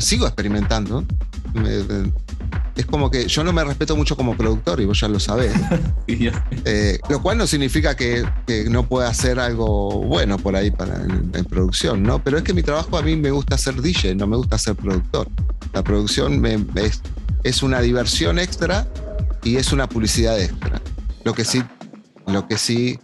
sigo 0.00 0.26
experimentando. 0.26 1.04
Me- 1.54 2.12
es 2.76 2.86
como 2.86 3.10
que 3.10 3.26
yo 3.28 3.44
no 3.44 3.52
me 3.52 3.62
respeto 3.64 3.94
mucho 3.96 4.16
como 4.16 4.36
productor 4.36 4.80
y 4.80 4.84
vos 4.86 4.98
ya 5.00 5.08
lo 5.08 5.20
sabés. 5.20 5.52
Eh, 6.64 6.98
lo 7.08 7.22
cual 7.22 7.38
no 7.38 7.46
significa 7.46 7.94
que, 7.96 8.24
que 8.46 8.64
no 8.68 8.86
pueda 8.86 9.08
hacer 9.08 9.38
algo 9.38 10.02
bueno 10.04 10.36
por 10.38 10.56
ahí 10.56 10.70
para, 10.70 10.96
en, 10.96 11.30
en 11.34 11.44
producción, 11.44 12.02
¿no? 12.02 12.22
Pero 12.22 12.36
es 12.38 12.42
que 12.44 12.52
mi 12.52 12.62
trabajo 12.62 12.98
a 12.98 13.02
mí 13.02 13.16
me 13.16 13.30
gusta 13.30 13.56
ser 13.56 13.80
DJ, 13.80 14.14
no 14.16 14.26
me 14.26 14.36
gusta 14.36 14.58
ser 14.58 14.74
productor. 14.76 15.28
La 15.72 15.82
producción 15.84 16.40
me- 16.40 16.64
es, 16.76 17.00
es 17.44 17.62
una 17.62 17.80
diversión 17.80 18.38
extra 18.38 18.88
y 19.44 19.56
es 19.56 19.72
una 19.72 19.88
publicidad 19.88 20.38
extra. 20.40 20.80
Lo 21.24 21.32
que 21.34 21.44
sí, 21.44 21.62
lo 22.26 22.46
que 22.48 22.58
sí 22.58 22.98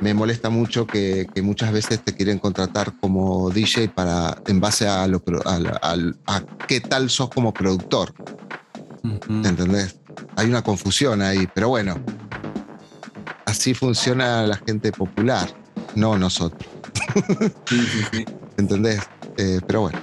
me 0.00 0.14
molesta 0.14 0.50
mucho 0.50 0.86
que, 0.86 1.26
que 1.34 1.42
muchas 1.42 1.72
veces 1.72 2.02
te 2.02 2.14
quieren 2.14 2.38
contratar 2.38 2.94
como 3.00 3.50
DJ 3.50 3.88
para, 3.88 4.36
en 4.46 4.60
base 4.60 4.86
a, 4.86 5.06
lo, 5.06 5.22
a, 5.44 6.42
qué 6.68 6.80
tal 6.80 7.10
sos 7.10 7.30
como 7.30 7.52
productor. 7.52 8.12
Ujú. 9.02 9.46
¿Entendés? 9.46 9.98
Hay 10.36 10.48
una 10.48 10.62
confusión 10.62 11.22
ahí, 11.22 11.48
pero 11.54 11.68
bueno, 11.68 11.96
así 13.46 13.74
funciona 13.74 14.42
la 14.46 14.56
gente 14.56 14.92
popular, 14.92 15.48
no 15.94 16.18
nosotros, 16.18 16.68
Sí, 17.66 17.80
sí, 17.86 18.00
sí. 18.12 18.24
¿entendés? 18.56 19.00
Eh, 19.36 19.60
pero 19.66 19.82
bueno, 19.82 19.98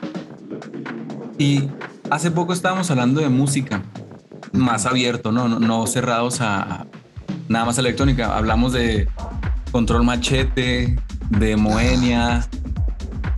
Y 1.37 1.67
hace 2.09 2.31
poco 2.31 2.53
estábamos 2.53 2.89
hablando 2.91 3.21
de 3.21 3.29
música 3.29 3.83
más 4.51 4.85
abierto, 4.85 5.31
¿no? 5.31 5.47
No, 5.47 5.59
no 5.59 5.87
cerrados 5.87 6.41
a, 6.41 6.61
a 6.61 6.87
nada 7.49 7.65
más 7.65 7.77
electrónica. 7.77 8.37
Hablamos 8.37 8.73
de 8.73 9.07
Control 9.73 10.03
Machete, 10.03 10.95
de 11.31 11.57
Moenia. 11.57 12.47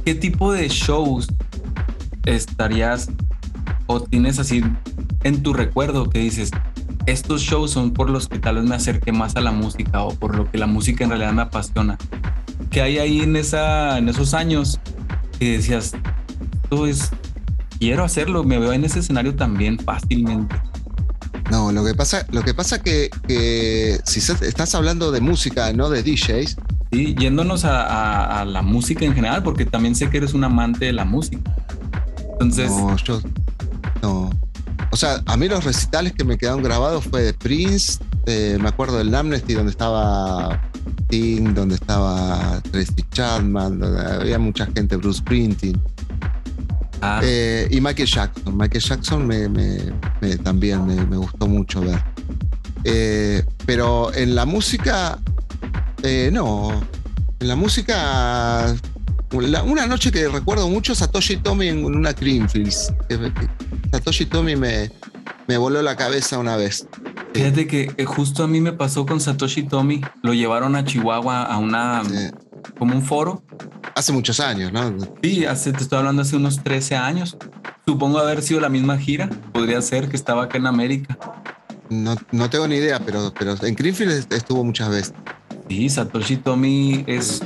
¿Qué 0.04 0.14
tipo 0.14 0.52
de 0.52 0.68
shows 0.68 1.28
estarías 2.26 3.10
o 3.88 4.02
tienes 4.02 4.38
así 4.38 4.62
en 5.24 5.42
tu 5.42 5.54
recuerdo 5.54 6.10
que 6.10 6.20
dices, 6.20 6.52
estos 7.06 7.42
shows 7.42 7.72
son 7.72 7.94
por 7.94 8.10
los 8.10 8.28
que 8.28 8.38
tal 8.38 8.56
vez 8.56 8.66
me 8.66 8.76
acerque 8.76 9.14
más 9.14 9.38
a 9.38 9.42
la 9.42 9.52
música 9.52 10.04
o 10.04 10.14
por 10.14 10.36
lo 10.36 10.52
que 10.52 10.58
la 10.58 10.68
música 10.68 11.06
en 11.06 11.12
realidad 11.12 11.32
me 11.32 11.44
apasiona? 11.44 11.98
¿Qué 12.70 12.82
hay 12.82 12.98
ahí 12.98 13.22
en, 13.22 13.38
esa, 13.38 13.98
en 13.98 14.10
esos 14.10 14.34
años 14.34 14.82
que 15.40 15.54
decías, 15.54 15.94
esto 16.64 16.86
es 16.86 17.12
quiero 17.80 18.04
hacerlo, 18.04 18.44
me 18.44 18.60
veo 18.60 18.74
en 18.74 18.84
ese 18.84 19.00
escenario 19.00 19.36
también 19.36 19.80
fácilmente. 19.80 20.54
No, 21.52 21.72
lo 21.72 21.84
que 21.86 21.94
pasa, 21.94 22.26
lo 22.32 22.42
que 22.44 22.54
pasa 22.54 22.82
que, 22.82 23.10
que 23.28 24.00
si 24.06 24.20
estás 24.20 24.76
hablando 24.76 25.12
de 25.12 25.22
música, 25.22 25.72
no 25.74 25.90
de 25.90 26.04
DJs, 26.04 26.58
Sí, 26.92 27.14
yéndonos 27.20 27.66
a, 27.66 27.84
a- 27.84 28.42
a 28.42 28.46
la 28.46 28.62
música 28.62 29.04
en 29.06 29.14
general, 29.14 29.44
porque 29.44 29.66
también 29.66 29.96
sé 29.96 30.10
que 30.10 30.18
eres 30.18 30.34
un 30.34 30.44
amante 30.46 30.86
de 30.86 30.94
la 30.94 31.04
música. 31.04 31.40
Entonces, 32.34 32.70
no, 32.70 32.96
yo, 32.98 33.20
no. 34.02 34.30
O 34.92 34.96
sea, 34.98 35.22
a 35.26 35.36
mí 35.36 35.50
los 35.50 35.64
recitales 35.66 36.14
que 36.14 36.24
me 36.24 36.38
quedaron 36.38 36.64
grabados 36.64 37.04
fue 37.06 37.22
de 37.24 37.34
Prince, 37.34 38.00
eh, 38.28 38.58
me 38.62 38.70
acuerdo 38.70 38.98
del 38.98 39.14
Amnesty 39.14 39.54
donde 39.56 39.72
estaba 39.72 40.62
Sting, 41.06 41.54
donde 41.54 41.76
estaba 41.76 42.62
Tracy 42.72 43.04
Chapman, 43.12 43.80
donde 43.80 44.02
había 44.14 44.40
mucha 44.40 44.66
gente, 44.68 44.96
Bruce 44.96 45.20
Springsteen. 45.20 45.82
Ah, 47.06 47.22
Eh, 47.24 47.68
y 47.72 47.80
Michael 47.82 48.08
Jackson. 48.08 48.58
Michael 48.58 48.84
Jackson 48.84 49.28
me, 49.28 49.48
me- 49.50 49.94
me- 50.22 50.38
también 50.38 50.86
me, 50.86 50.96
me 51.06 51.18
gustó 51.18 51.48
mucho 51.48 51.82
ver. 51.82 52.02
Eh, 52.84 53.44
pero 53.66 54.14
en 54.14 54.36
la 54.36 54.46
música, 54.46 55.20
eh, 56.04 56.30
no. 56.32 56.70
En 57.40 57.48
la 57.48 57.56
música, 57.56 58.76
la- 59.32 59.64
una 59.64 59.88
noche 59.88 60.12
que 60.12 60.28
recuerdo 60.28 60.68
mucho, 60.70 60.94
Satoshi 60.96 61.38
Tomi 61.38 61.68
en 61.68 61.86
una 61.86 62.14
que 63.34 63.48
Satoshi 63.92 64.26
Tomi 64.26 64.56
me, 64.56 64.92
me 65.48 65.58
voló 65.58 65.82
la 65.82 65.96
cabeza 65.96 66.38
una 66.38 66.56
vez. 66.58 66.88
fíjate 67.34 67.68
que 67.68 68.06
justo 68.06 68.44
a 68.44 68.48
mí 68.48 68.62
me 68.62 68.72
pasó 68.72 69.06
con 69.06 69.20
Satoshi 69.20 69.64
Tomi. 69.64 70.02
Lo 70.24 70.34
llevaron 70.34 70.76
a 70.76 70.86
Chihuahua 70.86 71.44
a 71.44 71.58
una, 71.58 72.02
como 72.78 72.96
un 72.96 73.02
foro. 73.04 73.44
hace 73.96 74.12
muchos 74.12 74.40
años, 74.40 74.72
¿no? 74.74 74.96
Sí, 75.24 75.46
hace, 75.46 75.72
te 75.72 75.84
estoy 75.84 76.00
hablando 76.00 76.22
hace 76.22 76.36
unos 76.36 76.62
13 76.64 76.96
años. 76.96 77.38
Supongo 77.86 78.20
haber 78.20 78.42
sido 78.42 78.60
la 78.60 78.70
misma 78.70 78.98
gira. 78.98 79.30
Podría 79.54 79.82
ser 79.82 80.10
que 80.10 80.16
estaba 80.16 80.44
acá 80.44 80.58
en 80.58 80.68
América. 80.68 81.18
No, 81.90 82.16
no 82.32 82.50
tengo 82.50 82.68
ni 82.68 82.76
idea, 82.76 83.00
pero, 83.00 83.32
pero 83.38 83.56
en 83.62 83.76
Greenfield 83.76 84.34
estuvo 84.34 84.64
muchas 84.64 84.90
veces. 84.90 85.14
Sí, 85.70 85.88
Satoshi 85.90 86.38
Tomi 86.38 87.04
es, 87.08 87.42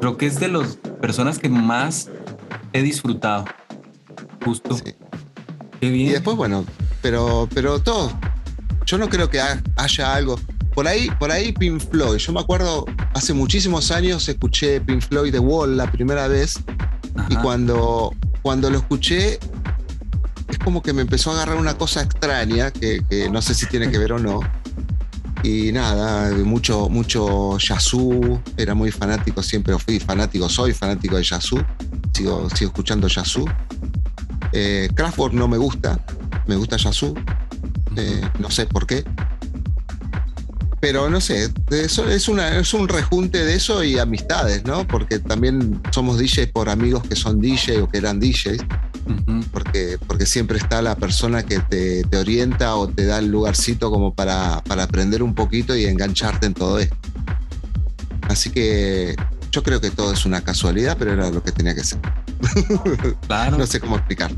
creo 0.00 0.16
que 0.16 0.26
es 0.26 0.38
de 0.40 0.48
las 0.48 0.76
personas 1.00 1.38
que 1.38 1.48
más 1.48 2.08
he 2.72 2.82
disfrutado. 2.82 3.44
Justo. 4.44 4.74
Sí. 4.76 4.94
Qué 5.80 5.90
bien. 5.90 6.08
Y 6.08 6.10
después, 6.10 6.36
bueno, 6.36 6.64
pero, 7.00 7.48
pero 7.54 7.80
todo. 7.80 8.12
Yo 8.86 8.98
no 8.98 9.08
creo 9.08 9.30
que 9.30 9.40
ha- 9.40 9.62
haya 9.76 10.14
algo. 10.14 10.38
Por 10.78 10.86
ahí, 10.86 11.10
por 11.18 11.32
ahí 11.32 11.50
Pink 11.50 11.80
Floyd. 11.90 12.18
Yo 12.18 12.32
me 12.32 12.38
acuerdo, 12.38 12.84
hace 13.12 13.34
muchísimos 13.34 13.90
años 13.90 14.28
escuché 14.28 14.80
Pink 14.80 15.02
Floyd 15.02 15.32
The 15.32 15.40
Wall 15.40 15.76
la 15.76 15.90
primera 15.90 16.28
vez. 16.28 16.60
Y 17.28 17.34
cuando, 17.34 18.14
cuando 18.42 18.70
lo 18.70 18.78
escuché, 18.78 19.40
es 20.48 20.58
como 20.62 20.80
que 20.80 20.92
me 20.92 21.02
empezó 21.02 21.32
a 21.32 21.34
agarrar 21.34 21.56
una 21.56 21.76
cosa 21.76 22.02
extraña, 22.02 22.70
que, 22.70 23.02
que 23.10 23.28
no 23.28 23.42
sé 23.42 23.54
si 23.54 23.66
tiene 23.66 23.90
que 23.90 23.98
ver 23.98 24.12
o 24.12 24.20
no. 24.20 24.38
Y 25.42 25.72
nada, 25.72 26.30
mucho, 26.44 26.88
mucho 26.88 27.58
Yazoo, 27.58 28.40
era 28.56 28.74
muy 28.74 28.92
fanático 28.92 29.42
siempre, 29.42 29.76
fui 29.80 29.98
fanático, 29.98 30.48
soy 30.48 30.72
fanático 30.74 31.16
de 31.16 31.24
Yazoo, 31.24 31.60
sigo, 32.14 32.48
sigo 32.50 32.68
escuchando 32.68 33.08
Yazoo. 33.08 33.46
Eh, 34.52 34.88
Kraftwerk 34.94 35.34
no 35.34 35.48
me 35.48 35.56
gusta, 35.56 35.98
me 36.46 36.54
gusta 36.54 36.76
Yazoo, 36.76 37.14
eh, 37.96 38.20
no 38.38 38.48
sé 38.48 38.66
por 38.66 38.86
qué. 38.86 39.04
Pero 40.80 41.10
no 41.10 41.20
sé, 41.20 41.50
eso 41.70 42.08
es, 42.08 42.28
una, 42.28 42.56
es 42.58 42.72
un 42.72 42.86
rejunte 42.88 43.44
de 43.44 43.54
eso 43.54 43.82
y 43.82 43.98
amistades, 43.98 44.64
¿no? 44.64 44.86
Porque 44.86 45.18
también 45.18 45.80
somos 45.90 46.18
DJs 46.18 46.48
por 46.52 46.68
amigos 46.68 47.02
que 47.02 47.16
son 47.16 47.40
DJs 47.40 47.78
o 47.82 47.88
que 47.88 47.98
eran 47.98 48.20
DJs, 48.20 48.58
porque, 49.50 49.98
porque 50.06 50.24
siempre 50.24 50.58
está 50.58 50.80
la 50.80 50.94
persona 50.94 51.42
que 51.42 51.58
te, 51.58 52.04
te 52.04 52.16
orienta 52.16 52.76
o 52.76 52.86
te 52.88 53.06
da 53.06 53.18
el 53.18 53.26
lugarcito 53.26 53.90
como 53.90 54.14
para, 54.14 54.62
para 54.68 54.84
aprender 54.84 55.22
un 55.24 55.34
poquito 55.34 55.74
y 55.76 55.84
engancharte 55.84 56.46
en 56.46 56.54
todo 56.54 56.78
esto. 56.78 56.96
Así 58.28 58.50
que 58.50 59.16
yo 59.50 59.62
creo 59.62 59.80
que 59.80 59.90
todo 59.90 60.12
es 60.12 60.26
una 60.26 60.42
casualidad, 60.42 60.96
pero 60.98 61.12
era 61.12 61.30
lo 61.30 61.42
que 61.42 61.50
tenía 61.50 61.74
que 61.74 61.82
ser. 61.82 61.98
Claro. 63.26 63.56
No 63.58 63.66
sé 63.66 63.80
cómo 63.80 63.96
explicar. 63.96 64.30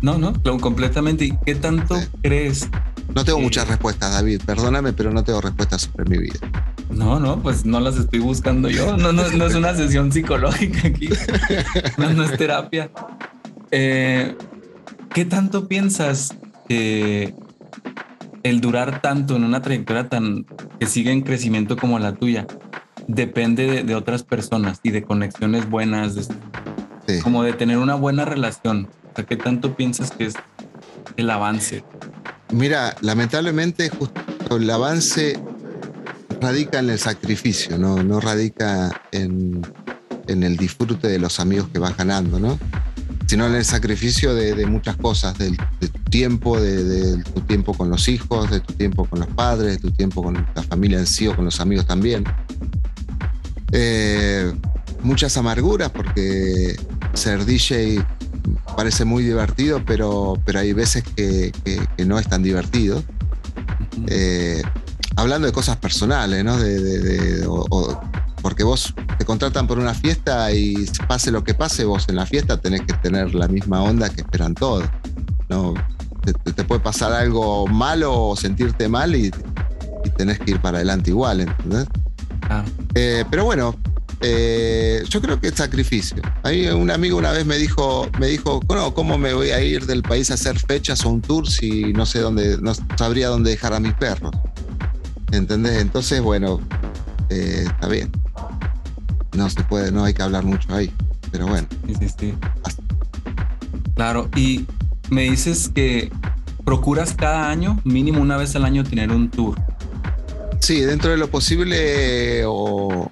No, 0.00 0.16
no, 0.18 0.32
completamente. 0.60 1.24
¿Y 1.26 1.36
qué 1.44 1.54
tanto 1.54 1.98
Sí. 2.00 2.06
crees? 2.22 2.68
No 3.16 3.24
tengo 3.24 3.40
muchas 3.40 3.66
respuestas, 3.66 4.12
David. 4.12 4.42
Perdóname, 4.46 4.92
pero 4.92 5.10
no 5.10 5.24
tengo 5.24 5.40
respuestas 5.40 5.82
sobre 5.82 6.04
mi 6.08 6.18
vida. 6.18 6.38
No, 6.90 7.18
no, 7.18 7.42
pues 7.42 7.64
no 7.64 7.80
las 7.80 7.96
estoy 7.96 8.20
buscando 8.20 8.68
yo. 8.68 8.96
No, 8.96 9.12
no, 9.12 9.22
no 9.28 9.46
es 9.46 9.54
una 9.54 9.74
sesión 9.74 10.12
psicológica 10.12 10.86
aquí. 10.88 11.08
No, 11.98 12.10
no 12.12 12.22
es 12.24 12.36
terapia. 12.38 12.90
Eh, 13.70 14.36
¿Qué 15.12 15.24
tanto 15.24 15.66
piensas 15.66 16.34
que 16.68 17.34
el 18.42 18.60
durar 18.60 19.00
tanto 19.02 19.34
en 19.34 19.44
una 19.44 19.62
trayectoria 19.62 20.08
tan 20.08 20.46
que 20.78 20.86
sigue 20.86 21.10
en 21.10 21.22
crecimiento 21.22 21.76
como 21.76 21.98
la 21.98 22.12
tuya 22.14 22.46
depende 23.08 23.66
de, 23.66 23.82
de 23.82 23.94
otras 23.94 24.22
personas 24.22 24.78
y 24.82 24.90
de 24.90 25.02
conexiones 25.02 25.68
buenas, 25.68 26.14
de- 26.14 26.34
Sí. 27.08 27.20
como 27.22 27.42
de 27.44 27.52
tener 27.52 27.78
una 27.78 27.94
buena 27.94 28.24
relación? 28.24 28.88
O 29.12 29.16
sea, 29.16 29.24
¿qué 29.24 29.36
tanto 29.36 29.74
piensas 29.76 30.10
que 30.10 30.26
es 30.26 30.34
el 31.16 31.30
avance? 31.30 31.84
Mira, 32.52 32.96
lamentablemente 33.00 33.88
justo 33.88 34.56
el 34.56 34.70
avance 34.70 35.38
radica 36.40 36.78
en 36.78 36.90
el 36.90 36.98
sacrificio, 36.98 37.78
no, 37.78 38.02
no 38.02 38.20
radica 38.20 39.02
en, 39.12 39.62
el 40.28 40.56
disfrute 40.56 41.08
de 41.08 41.18
los 41.18 41.40
amigos 41.40 41.68
que 41.72 41.78
vas 41.78 41.96
ganando, 41.96 42.38
¿no? 42.38 42.58
Sino 43.26 43.46
en 43.46 43.54
el 43.54 43.64
sacrificio 43.64 44.34
de, 44.34 44.66
muchas 44.66 44.96
cosas, 44.96 45.36
de, 45.38 45.56
tu 45.80 45.88
tiempo, 46.10 46.60
de, 46.60 46.84
de 46.84 47.22
tu 47.24 47.40
tiempo 47.40 47.74
con 47.74 47.90
los 47.90 48.08
hijos, 48.08 48.50
de 48.50 48.60
tu 48.60 48.72
tiempo 48.74 49.04
con 49.06 49.20
los 49.20 49.28
padres, 49.28 49.76
de 49.76 49.78
tu 49.78 49.90
tiempo 49.90 50.22
con 50.22 50.46
la 50.54 50.62
familia 50.62 50.98
en 50.98 51.06
sí 51.06 51.26
o 51.26 51.34
con 51.34 51.44
los 51.44 51.60
amigos 51.60 51.86
también. 51.86 52.24
Eh, 53.72 54.52
muchas 55.02 55.36
amarguras 55.36 55.90
porque 55.90 56.76
ser 57.14 57.44
DJ 57.44 58.04
parece 58.76 59.04
muy 59.04 59.22
divertido, 59.22 59.82
pero, 59.84 60.34
pero 60.44 60.58
hay 60.60 60.72
veces 60.72 61.02
que, 61.02 61.52
que- 61.64 61.86
que 61.96 62.04
no 62.04 62.18
es 62.18 62.28
tan 62.28 62.42
divertido. 62.42 63.02
Eh, 64.08 64.62
hablando 65.16 65.46
de 65.46 65.52
cosas 65.52 65.76
personales, 65.76 66.44
¿no? 66.44 66.56
De, 66.58 66.80
de- 66.80 66.98
de- 67.00 67.46
o- 67.46 67.64
o- 67.70 68.00
porque 68.42 68.62
vos 68.64 68.94
te 69.18 69.24
contratan 69.24 69.66
por 69.66 69.78
una 69.78 69.94
fiesta 69.94 70.52
y 70.52 70.86
pase 71.08 71.30
lo 71.30 71.42
que 71.42 71.54
pase, 71.54 71.84
vos 71.84 72.08
en 72.08 72.16
la 72.16 72.26
fiesta 72.26 72.60
tenés 72.60 72.82
que 72.82 72.92
tener 72.94 73.34
la 73.34 73.48
misma 73.48 73.82
onda 73.82 74.08
que 74.08 74.20
esperan 74.20 74.54
todos. 74.54 74.84
¿no? 75.48 75.74
Te, 76.54 76.64
puede 76.64 76.80
pasar 76.80 77.12
algo 77.12 77.66
malo 77.68 78.12
o 78.30 78.36
sentirte 78.36 78.88
mal 78.88 79.14
y, 79.14 79.30
y 80.04 80.10
tenés 80.16 80.38
que 80.40 80.52
ir 80.52 80.60
para 80.60 80.78
adelante 80.78 81.10
igual, 81.10 81.40
¿entendés? 81.40 81.86
Claro. 82.40 82.68
Eh, 82.94 83.24
pero 83.30 83.44
bueno, 83.44 83.74
eh, 84.20 85.02
yo 85.08 85.20
creo 85.20 85.40
que 85.40 85.48
es 85.48 85.54
sacrificio. 85.54 86.22
Ahí 86.42 86.66
un 86.68 86.90
amigo 86.90 87.18
una 87.18 87.32
vez 87.32 87.44
me 87.44 87.56
dijo, 87.56 88.08
me 88.18 88.28
dijo, 88.28 88.60
"No, 88.68 88.94
¿cómo 88.94 89.18
me 89.18 89.34
voy 89.34 89.50
a 89.50 89.62
ir 89.62 89.86
del 89.86 90.02
país 90.02 90.30
a 90.30 90.34
hacer 90.34 90.58
fechas 90.58 91.04
o 91.04 91.10
un 91.10 91.20
tour 91.20 91.48
si 91.48 91.92
no 91.92 92.06
sé 92.06 92.20
dónde, 92.20 92.58
no 92.60 92.72
sabría 92.96 93.28
dónde 93.28 93.50
dejar 93.50 93.74
a 93.74 93.80
mis 93.80 93.94
perros? 93.94 94.32
¿Entendés? 95.32 95.80
Entonces, 95.80 96.20
bueno, 96.20 96.60
eh, 97.30 97.64
está 97.66 97.88
bien. 97.88 98.10
No 99.36 99.50
se 99.50 99.62
puede, 99.64 99.92
no 99.92 100.04
hay 100.04 100.14
que 100.14 100.22
hablar 100.22 100.44
mucho 100.44 100.74
ahí. 100.74 100.90
Pero 101.30 101.46
bueno. 101.46 101.66
Claro, 103.94 104.28
y 104.36 104.66
me 105.10 105.22
dices 105.22 105.70
que 105.74 106.10
procuras 106.64 107.14
cada 107.14 107.48
año, 107.48 107.80
mínimo 107.84 108.20
una 108.20 108.36
vez 108.36 108.56
al 108.56 108.64
año, 108.64 108.84
tener 108.84 109.10
un 109.10 109.30
tour. 109.30 109.56
Sí, 110.60 110.80
dentro 110.80 111.10
de 111.10 111.16
lo 111.16 111.30
posible, 111.30 112.44
o, 112.46 113.10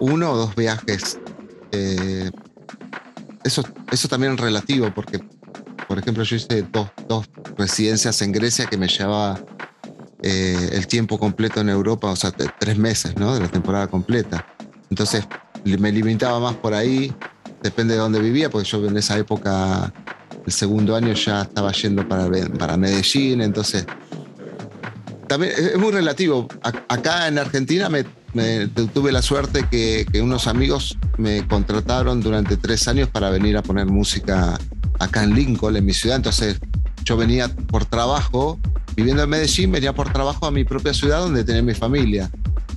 uno 0.00 0.30
o 0.32 0.36
dos 0.36 0.54
viajes. 0.54 1.18
Eh, 1.72 2.30
eso, 3.44 3.62
eso 3.90 4.08
también 4.08 4.34
es 4.34 4.40
relativo, 4.40 4.92
porque, 4.94 5.20
por 5.86 5.98
ejemplo, 5.98 6.22
yo 6.24 6.36
hice 6.36 6.62
dos, 6.72 6.88
dos 7.08 7.28
residencias 7.56 8.20
en 8.22 8.32
Grecia 8.32 8.66
que 8.66 8.76
me 8.76 8.88
llevaba 8.88 9.40
eh, 10.22 10.70
el 10.72 10.86
tiempo 10.86 11.18
completo 11.18 11.60
en 11.60 11.68
Europa, 11.68 12.10
o 12.10 12.16
sea, 12.16 12.32
tres 12.32 12.76
meses, 12.76 13.16
¿no? 13.16 13.34
De 13.34 13.40
la 13.40 13.48
temporada 13.48 13.86
completa. 13.86 14.46
Entonces, 14.90 15.26
me 15.64 15.92
limitaba 15.92 16.40
más 16.40 16.56
por 16.56 16.74
ahí, 16.74 17.12
depende 17.62 17.94
de 17.94 18.00
dónde 18.00 18.20
vivía, 18.20 18.50
porque 18.50 18.68
yo 18.68 18.84
en 18.86 18.96
esa 18.96 19.18
época, 19.18 19.92
el 20.46 20.52
segundo 20.52 20.96
año 20.96 21.12
ya 21.12 21.42
estaba 21.42 21.72
yendo 21.72 22.08
para, 22.08 22.28
para 22.58 22.76
Medellín, 22.76 23.42
entonces 23.42 23.86
también 25.28 25.52
es 25.56 25.76
muy 25.78 25.92
relativo. 25.92 26.48
Acá 26.88 27.28
en 27.28 27.38
Argentina 27.38 27.88
me, 27.88 28.04
me- 28.34 28.66
tuve 28.68 29.12
la 29.12 29.22
suerte 29.22 29.66
que, 29.70 30.06
que 30.10 30.20
unos 30.20 30.46
amigos 30.46 30.98
me 31.16 31.46
contrataron 31.46 32.20
durante 32.20 32.56
tres 32.56 32.88
años 32.88 33.08
para 33.08 33.30
venir 33.30 33.56
a 33.56 33.62
poner 33.62 33.86
música 33.86 34.58
acá 34.98 35.22
en 35.22 35.34
Lincoln, 35.34 35.76
en 35.76 35.84
mi 35.84 35.92
ciudad. 35.94 36.16
Entonces 36.16 36.58
yo 37.04 37.16
venía 37.16 37.48
por 37.48 37.84
trabajo, 37.84 38.58
viviendo 38.96 39.22
en 39.22 39.30
Medellín, 39.30 39.70
venía 39.72 39.94
por 39.94 40.12
trabajo 40.12 40.46
a 40.46 40.50
mi 40.50 40.64
propia 40.64 40.92
ciudad 40.92 41.20
donde 41.20 41.44
tenía 41.44 41.62
mi 41.62 41.74
familia, 41.74 42.30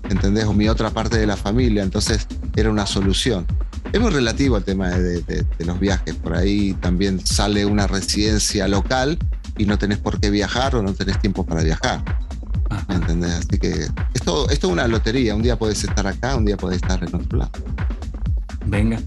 ¿entendés? 0.09 0.45
O 0.45 0.53
mi 0.53 0.69
otra 0.69 0.89
parte 0.91 1.17
de 1.17 1.25
la 1.27 1.35
familia. 1.37 1.83
Entonces 1.83 2.27
era 2.55 2.69
una 2.69 2.85
solución. 2.85 3.45
Es 3.91 3.99
muy 3.99 4.11
relativo 4.11 4.57
el 4.57 4.63
tema 4.63 4.89
de, 4.89 5.21
de- 5.21 5.43
de 5.57 5.65
los 5.65 5.79
viajes. 5.79 6.15
Por 6.15 6.33
ahí 6.35 6.73
también 6.75 7.25
sale 7.25 7.65
una 7.65 7.87
residencia 7.87 8.67
local 8.67 9.17
y 9.57 9.65
no 9.65 9.77
tenés 9.77 9.97
por 9.97 10.19
qué 10.19 10.29
viajar 10.29 10.75
o 10.75 10.81
no 10.81 10.93
tenés 10.93 11.19
tiempo 11.19 11.45
para 11.45 11.61
viajar. 11.63 12.03
¿Entendés? 12.89 13.31
Así 13.33 13.57
que 13.59 13.69
es 14.13 14.21
todo, 14.23 14.49
es 14.49 14.63
una 14.63 14.87
lotería. 14.87 15.35
Un 15.35 15.41
día 15.41 15.57
puedes 15.57 15.83
estar 15.83 16.05
acá, 16.07 16.35
un 16.35 16.45
día 16.45 16.57
puedes 16.57 16.77
estar 16.81 17.03
en 17.03 17.13
otro 17.15 17.39
lado. 17.39 17.51
Venga. 18.65 18.99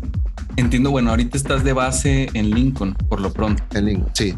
Entiendo, 0.57 0.91
bueno, 0.91 1.11
ahorita 1.11 1.37
estás 1.37 1.65
de 1.65 1.73
base 1.73 2.29
en 2.35 2.51
Lincoln, 2.51 2.95
por 3.09 3.21
lo 3.21 3.33
pronto. 3.33 3.63
En 3.73 3.87
link, 3.87 4.05
sí. 4.13 4.35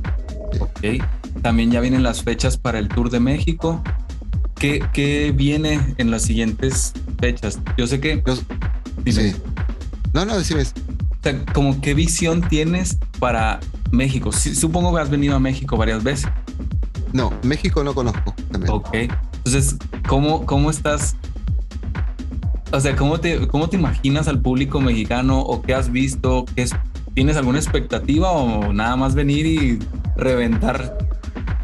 Ok. 0.60 1.02
También 1.42 1.70
ya 1.70 1.80
vienen 1.80 2.02
las 2.02 2.22
fechas 2.22 2.56
para 2.56 2.78
el 2.78 2.88
Tour 2.88 3.10
de 3.10 3.20
México. 3.20 3.82
¿Qué, 4.54 4.82
qué 4.94 5.32
viene 5.36 5.94
en 5.98 6.10
las 6.10 6.22
siguientes 6.22 6.94
fechas? 7.20 7.58
Yo 7.76 7.86
sé 7.86 8.00
que... 8.00 8.22
Los- 8.24 8.44
dime, 9.04 9.32
sí. 9.32 9.36
No, 10.14 10.24
no, 10.24 10.38
decime. 10.38 10.62
o 10.62 11.22
sea, 11.22 11.44
como 11.52 11.78
qué 11.82 11.92
visión 11.92 12.40
tienes 12.48 12.96
para 13.18 13.60
México. 13.90 14.32
Sí, 14.32 14.54
supongo 14.54 14.94
que 14.94 15.02
has 15.02 15.10
venido 15.10 15.36
a 15.36 15.40
México 15.40 15.76
varias 15.76 16.02
veces. 16.02 16.30
No, 17.12 17.32
México 17.42 17.82
no 17.84 17.94
conozco. 17.94 18.32
justamente. 18.32 18.72
Ok. 18.72 18.94
Entonces, 19.44 19.76
¿cómo, 20.08 20.44
cómo 20.44 20.70
estás? 20.70 21.16
O 22.72 22.80
sea, 22.80 22.96
¿cómo 22.96 23.20
te, 23.20 23.46
¿cómo 23.46 23.68
te 23.68 23.76
imaginas 23.76 24.28
al 24.28 24.40
público 24.40 24.80
mexicano 24.80 25.40
o 25.40 25.62
qué 25.62 25.74
has 25.74 25.90
visto? 25.90 26.44
¿Qué 26.54 26.62
es, 26.62 26.72
¿Tienes 27.14 27.36
alguna 27.36 27.58
expectativa 27.58 28.30
o 28.32 28.72
nada 28.72 28.96
más 28.96 29.14
venir 29.14 29.46
y 29.46 29.78
reventar? 30.16 30.98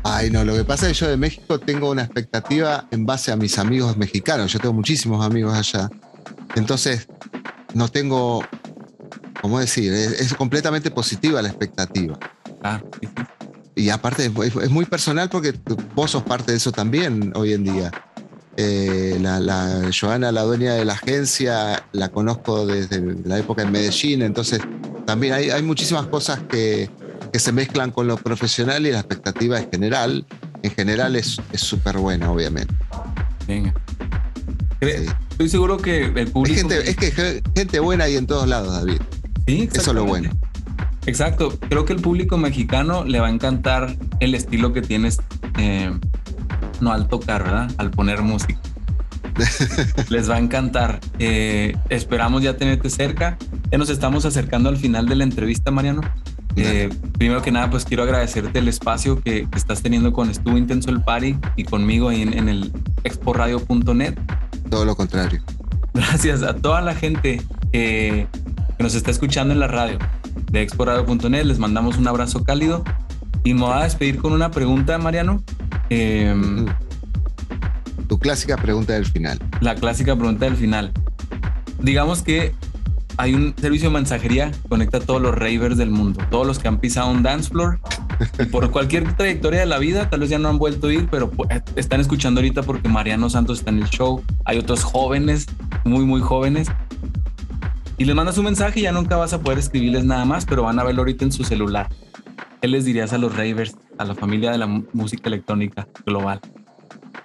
Ay, 0.05 0.31
no, 0.31 0.45
lo 0.45 0.55
que 0.55 0.65
pasa 0.65 0.89
es 0.89 0.93
que 0.99 1.05
yo 1.05 1.11
de 1.11 1.17
México 1.17 1.59
tengo 1.59 1.91
una 1.91 2.03
expectativa 2.03 2.87
en 2.91 3.05
base 3.05 3.33
a 3.33 3.37
mis 3.37 3.59
amigos 3.59 3.97
mexicanos. 3.97 4.53
Yo 4.53 4.59
tengo 4.59 4.75
muchísimos 4.75 5.25
amigos 5.25 5.55
allá. 5.55 5.91
Entonces, 6.55 7.09
no 7.75 7.89
tengo, 7.89 8.43
¿cómo 9.41 9.59
decir? 9.59 9.93
Es, 9.93 10.21
es 10.21 10.35
completamente 10.35 10.91
positiva 10.91 11.43
la 11.43 11.49
expectativa. 11.49 12.19
Ah, 12.63 12.81
sí, 13.01 13.09
sí. 13.09 13.23
Y 13.75 13.89
aparte 13.89 14.27
es, 14.27 14.71
muy 14.71 14.85
personal 14.85 15.29
porque 15.31 15.55
vos 15.95 16.11
sos 16.11 16.23
parte 16.23 16.53
de 16.53 16.59
eso 16.59 16.73
también 16.73 17.33
hoy 17.35 17.53
en 17.53 17.65
día. 17.65 17.91
Eh, 18.57 19.19
la, 19.21 19.41
la 19.41 19.91
Joana, 19.99 20.31
la 20.31 20.43
dueña 20.43 20.75
de 20.75 20.85
la 20.85 20.93
agencia, 20.93 21.87
la 21.93 22.11
conozco 22.11 22.67
desde 22.67 23.01
la 23.25 23.39
época 23.39 23.63
en 23.63 23.73
Medellín, 23.73 24.21
entonces 24.21 24.61
también 25.07 25.33
hay, 25.33 25.49
hay 25.49 25.63
muchísimas 25.63 26.07
cosas 26.07 26.41
que, 26.51 26.91
que 27.33 27.39
se 27.39 27.51
mezclan 27.51 27.93
con 27.93 28.07
lo 28.07 28.19
profesional 28.19 28.87
y 28.87 28.93
la 28.93 28.99
expectativa 28.99 29.59
es 29.59 29.69
general. 29.71 30.27
En 30.63 30.71
general 30.71 31.17
es 31.17 31.41
súper 31.55 31.97
buena, 31.97 32.31
obviamente. 32.31 32.75
Venga. 33.49 33.75
Estoy 34.83 35.49
seguro 35.49 35.79
que 35.79 36.07
el 36.07 36.29
público. 36.29 36.55
Es, 36.55 36.57
gente, 36.57 36.91
es 36.91 36.97
que 36.97 37.43
gente 37.55 37.81
buena 37.81 38.05
hay 38.05 38.17
en 38.17 38.27
todos 38.27 38.49
lados, 38.49 38.73
David. 38.73 39.01
Sí, 39.47 39.69
Eso 39.73 39.91
es 39.91 39.95
lo 39.95 40.05
bueno. 40.05 40.31
Exacto. 41.07 41.59
Creo 41.69 41.85
que 41.85 41.93
el 41.93 42.01
público 42.01 42.37
mexicano 42.39 43.05
le 43.05 43.21
va 43.21 43.29
a 43.29 43.31
encantar 43.31 43.97
el 44.21 44.35
estilo 44.35 44.73
que 44.73 44.83
tienes, 44.83 45.21
eh, 45.59 45.93
no 46.81 46.93
al 46.93 47.09
tocar, 47.09 47.45
¿verdad? 47.45 47.71
Al 47.79 47.91
poner 47.91 48.23
música. 48.23 48.59
Les 50.09 50.31
va 50.31 50.37
a 50.37 50.39
encantar. 50.39 51.01
Eh, 51.19 51.77
esperamos 51.89 52.43
ya 52.43 52.57
tenerte 52.57 52.91
cerca. 52.91 53.39
Ya 53.71 53.79
nos 53.79 53.91
estamos 53.91 54.25
acercando 54.25 54.69
al 54.69 54.77
final 54.77 55.07
de 55.07 55.17
la 55.17 55.25
entrevista, 55.25 55.71
Mariano. 55.71 56.03
Eh, 56.57 56.91
primero 57.17 57.41
que 57.41 57.51
nada, 57.51 57.71
pues 57.71 57.85
quiero 57.87 58.03
agradecerte 58.03 58.59
el 58.59 58.69
espacio 58.69 59.23
que, 59.23 59.49
estás 59.57 59.83
teniendo 59.83 60.13
con 60.13 60.31
Estuvo 60.31 60.59
Intenso 60.59 60.91
el 60.91 61.03
Party 61.03 61.37
y 61.57 61.65
conmigo 61.65 62.13
en, 62.13 62.37
en 62.37 62.49
el 62.49 62.73
exporadio.net. 63.05 64.19
Todo 64.69 64.85
lo 64.85 64.95
contrario. 64.95 65.43
Gracias 65.95 66.43
a 66.43 66.55
toda 66.55 66.81
la 66.81 66.95
gente 66.95 67.43
que, 67.73 68.27
nos 68.79 68.95
está 68.95 69.11
escuchando 69.11 69.55
en 69.55 69.61
la 69.61 69.69
radio 69.69 69.99
de 70.53 70.63
exporadio.net. 70.63 71.45
Les 71.45 71.59
mandamos 71.59 71.99
un 71.99 72.07
abrazo 72.07 72.45
cálido 72.45 72.85
y 73.43 73.55
me 73.55 73.63
voy 73.63 73.73
a 73.73 73.83
despedir 73.85 74.19
con 74.19 74.33
una 74.33 74.51
pregunta, 74.51 74.99
Mariano. 74.99 75.43
Em, 75.91 76.67
tu 78.07 78.19
clásica 78.19 78.57
pregunta 78.57 78.93
del 78.93 79.07
final. 79.07 79.39
La 79.61 79.75
clásica 79.75 80.15
pregunta 80.15 80.45
del 80.45 80.57
final. 80.57 80.93
Digamos 81.81 82.23
que 82.23 82.55
hay 83.17 83.35
un 83.35 83.55
servicio 83.59 83.89
de 83.89 83.95
mensajería 83.95 84.51
que 84.51 84.69
conecta 84.69 84.99
a 84.99 85.01
todos 85.01 85.21
los 85.21 85.35
ravers 85.35 85.77
del 85.77 85.91
mundo, 85.91 86.23
todos 86.31 86.47
los 86.47 86.59
que 86.59 86.69
han 86.69 86.79
pisado 86.79 87.11
un 87.11 87.23
dance 87.23 87.51
floor. 87.51 87.81
Y 88.39 88.45
por 88.45 88.71
cualquier 88.71 89.17
trayectoria 89.17 89.61
de 89.61 89.67
la 89.67 89.79
vida, 89.79 90.09
tal 90.09 90.21
vez 90.21 90.31
ya 90.31 90.39
no 90.39 90.49
han 90.49 90.59
vuelto 90.59 90.87
a 90.87 90.93
ir, 90.93 91.09
pero 91.11 91.31
pues, 91.31 91.49
están 91.77 92.01
escuchando 92.01 92.41
ahorita 92.41 92.63
porque 92.63 92.89
Mariano 92.89 93.29
Santos 93.31 93.59
está 93.59 93.71
en 93.71 93.79
el 93.79 93.89
show. 93.89 94.23
Hay 94.45 94.59
otros 94.59 94.85
jóvenes, 94.85 95.47
muy, 95.85 96.05
muy 96.05 96.21
jóvenes. 96.21 96.69
Y 98.03 98.05
les 98.05 98.17
mandas 98.17 98.37
un 98.37 98.47
mensaje 98.47 98.81
ya 98.81 98.91
nunca 98.91 99.15
vas 99.17 99.33
a 99.33 99.41
poder 99.41 99.61
escribirles 99.61 100.05
nada 100.05 100.25
más, 100.25 100.45
pero 100.45 100.65
van 100.65 100.77
a 100.77 100.83
verlo 100.83 101.03
ahorita 101.03 101.25
en 101.25 101.31
su 101.31 101.45
celular. 101.45 101.89
¿Qué 102.61 102.67
les 102.67 102.85
dirías 102.85 103.13
a 103.13 103.19
los 103.19 103.33
ravers, 103.33 103.77
a 103.97 104.05
la 104.05 104.17
familia 104.17 104.51
de 104.51 104.59
la 104.59 104.67
música 104.67 105.29
electrónica 105.29 105.87
global? 106.05 106.41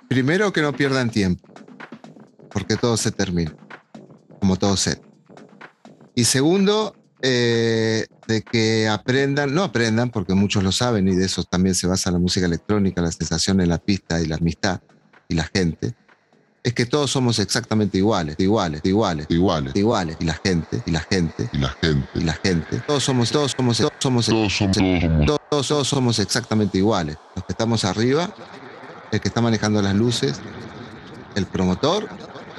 Primero 0.07 0.53
que 0.53 0.61
no 0.61 0.73
pierdan 0.73 1.09
tiempo, 1.09 1.51
porque 2.51 2.75
todo 2.75 2.95
se 2.95 3.11
termina, 3.11 3.55
como 4.39 4.55
todo 4.55 4.77
set. 4.77 5.01
Y 6.13 6.25
segundo, 6.25 6.95
eh, 7.23 8.05
de 8.27 8.43
que 8.43 8.87
aprendan, 8.87 9.55
no 9.55 9.63
aprendan, 9.63 10.11
porque 10.11 10.35
muchos 10.35 10.63
lo 10.63 10.71
saben 10.71 11.07
y 11.07 11.15
de 11.15 11.25
eso 11.25 11.43
también 11.43 11.73
se 11.73 11.87
basa 11.87 12.11
la 12.11 12.19
música 12.19 12.45
electrónica, 12.45 13.01
la 13.01 13.11
sensación 13.11 13.61
en 13.61 13.69
la 13.69 13.79
pista 13.79 14.21
y 14.21 14.27
la 14.27 14.35
amistad 14.35 14.79
y 15.27 15.33
la 15.33 15.49
gente, 15.51 15.95
es 16.67 16.73
que 16.73 16.85
todos 16.85 17.09
somos 17.11 17.39
exactamente 17.39 17.97
iguales, 17.97 18.35
iguales, 18.39 18.81
iguales, 18.83 19.25
iguales, 19.29 19.73
iguales, 19.73 20.17
y 20.19 20.25
la 20.25 20.33
gente, 20.33 20.83
y 20.85 20.91
la 20.91 20.99
gente, 20.99 21.49
y 21.53 21.57
la 21.59 21.69
gente, 21.69 22.09
y 22.13 22.23
la 22.25 22.33
gente, 22.33 22.81
todos 22.85 23.05
somos, 23.05 23.31
todos 23.31 23.53
somos, 23.55 23.77
todos 23.77 23.93
somos, 23.99 24.25
todos 24.25 24.53
somos, 24.53 24.77
todos, 25.49 25.67
todos 25.69 25.87
somos 25.87 26.19
exactamente 26.19 26.77
iguales. 26.77 27.15
Los 27.37 27.45
que 27.45 27.53
estamos 27.53 27.85
arriba, 27.85 28.35
el 29.13 29.21
que 29.21 29.29
está 29.29 29.39
manejando 29.39 29.81
las 29.81 29.95
luces, 29.95 30.41
el 31.35 31.45
promotor, 31.45 32.09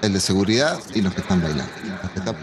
el 0.00 0.14
de 0.14 0.20
seguridad 0.20 0.80
y 0.94 1.02
los 1.02 1.12
que 1.12 1.20
están 1.20 1.42
bailando. 1.42 1.70
Los 2.02 2.10
que 2.10 2.18
están, 2.20 2.36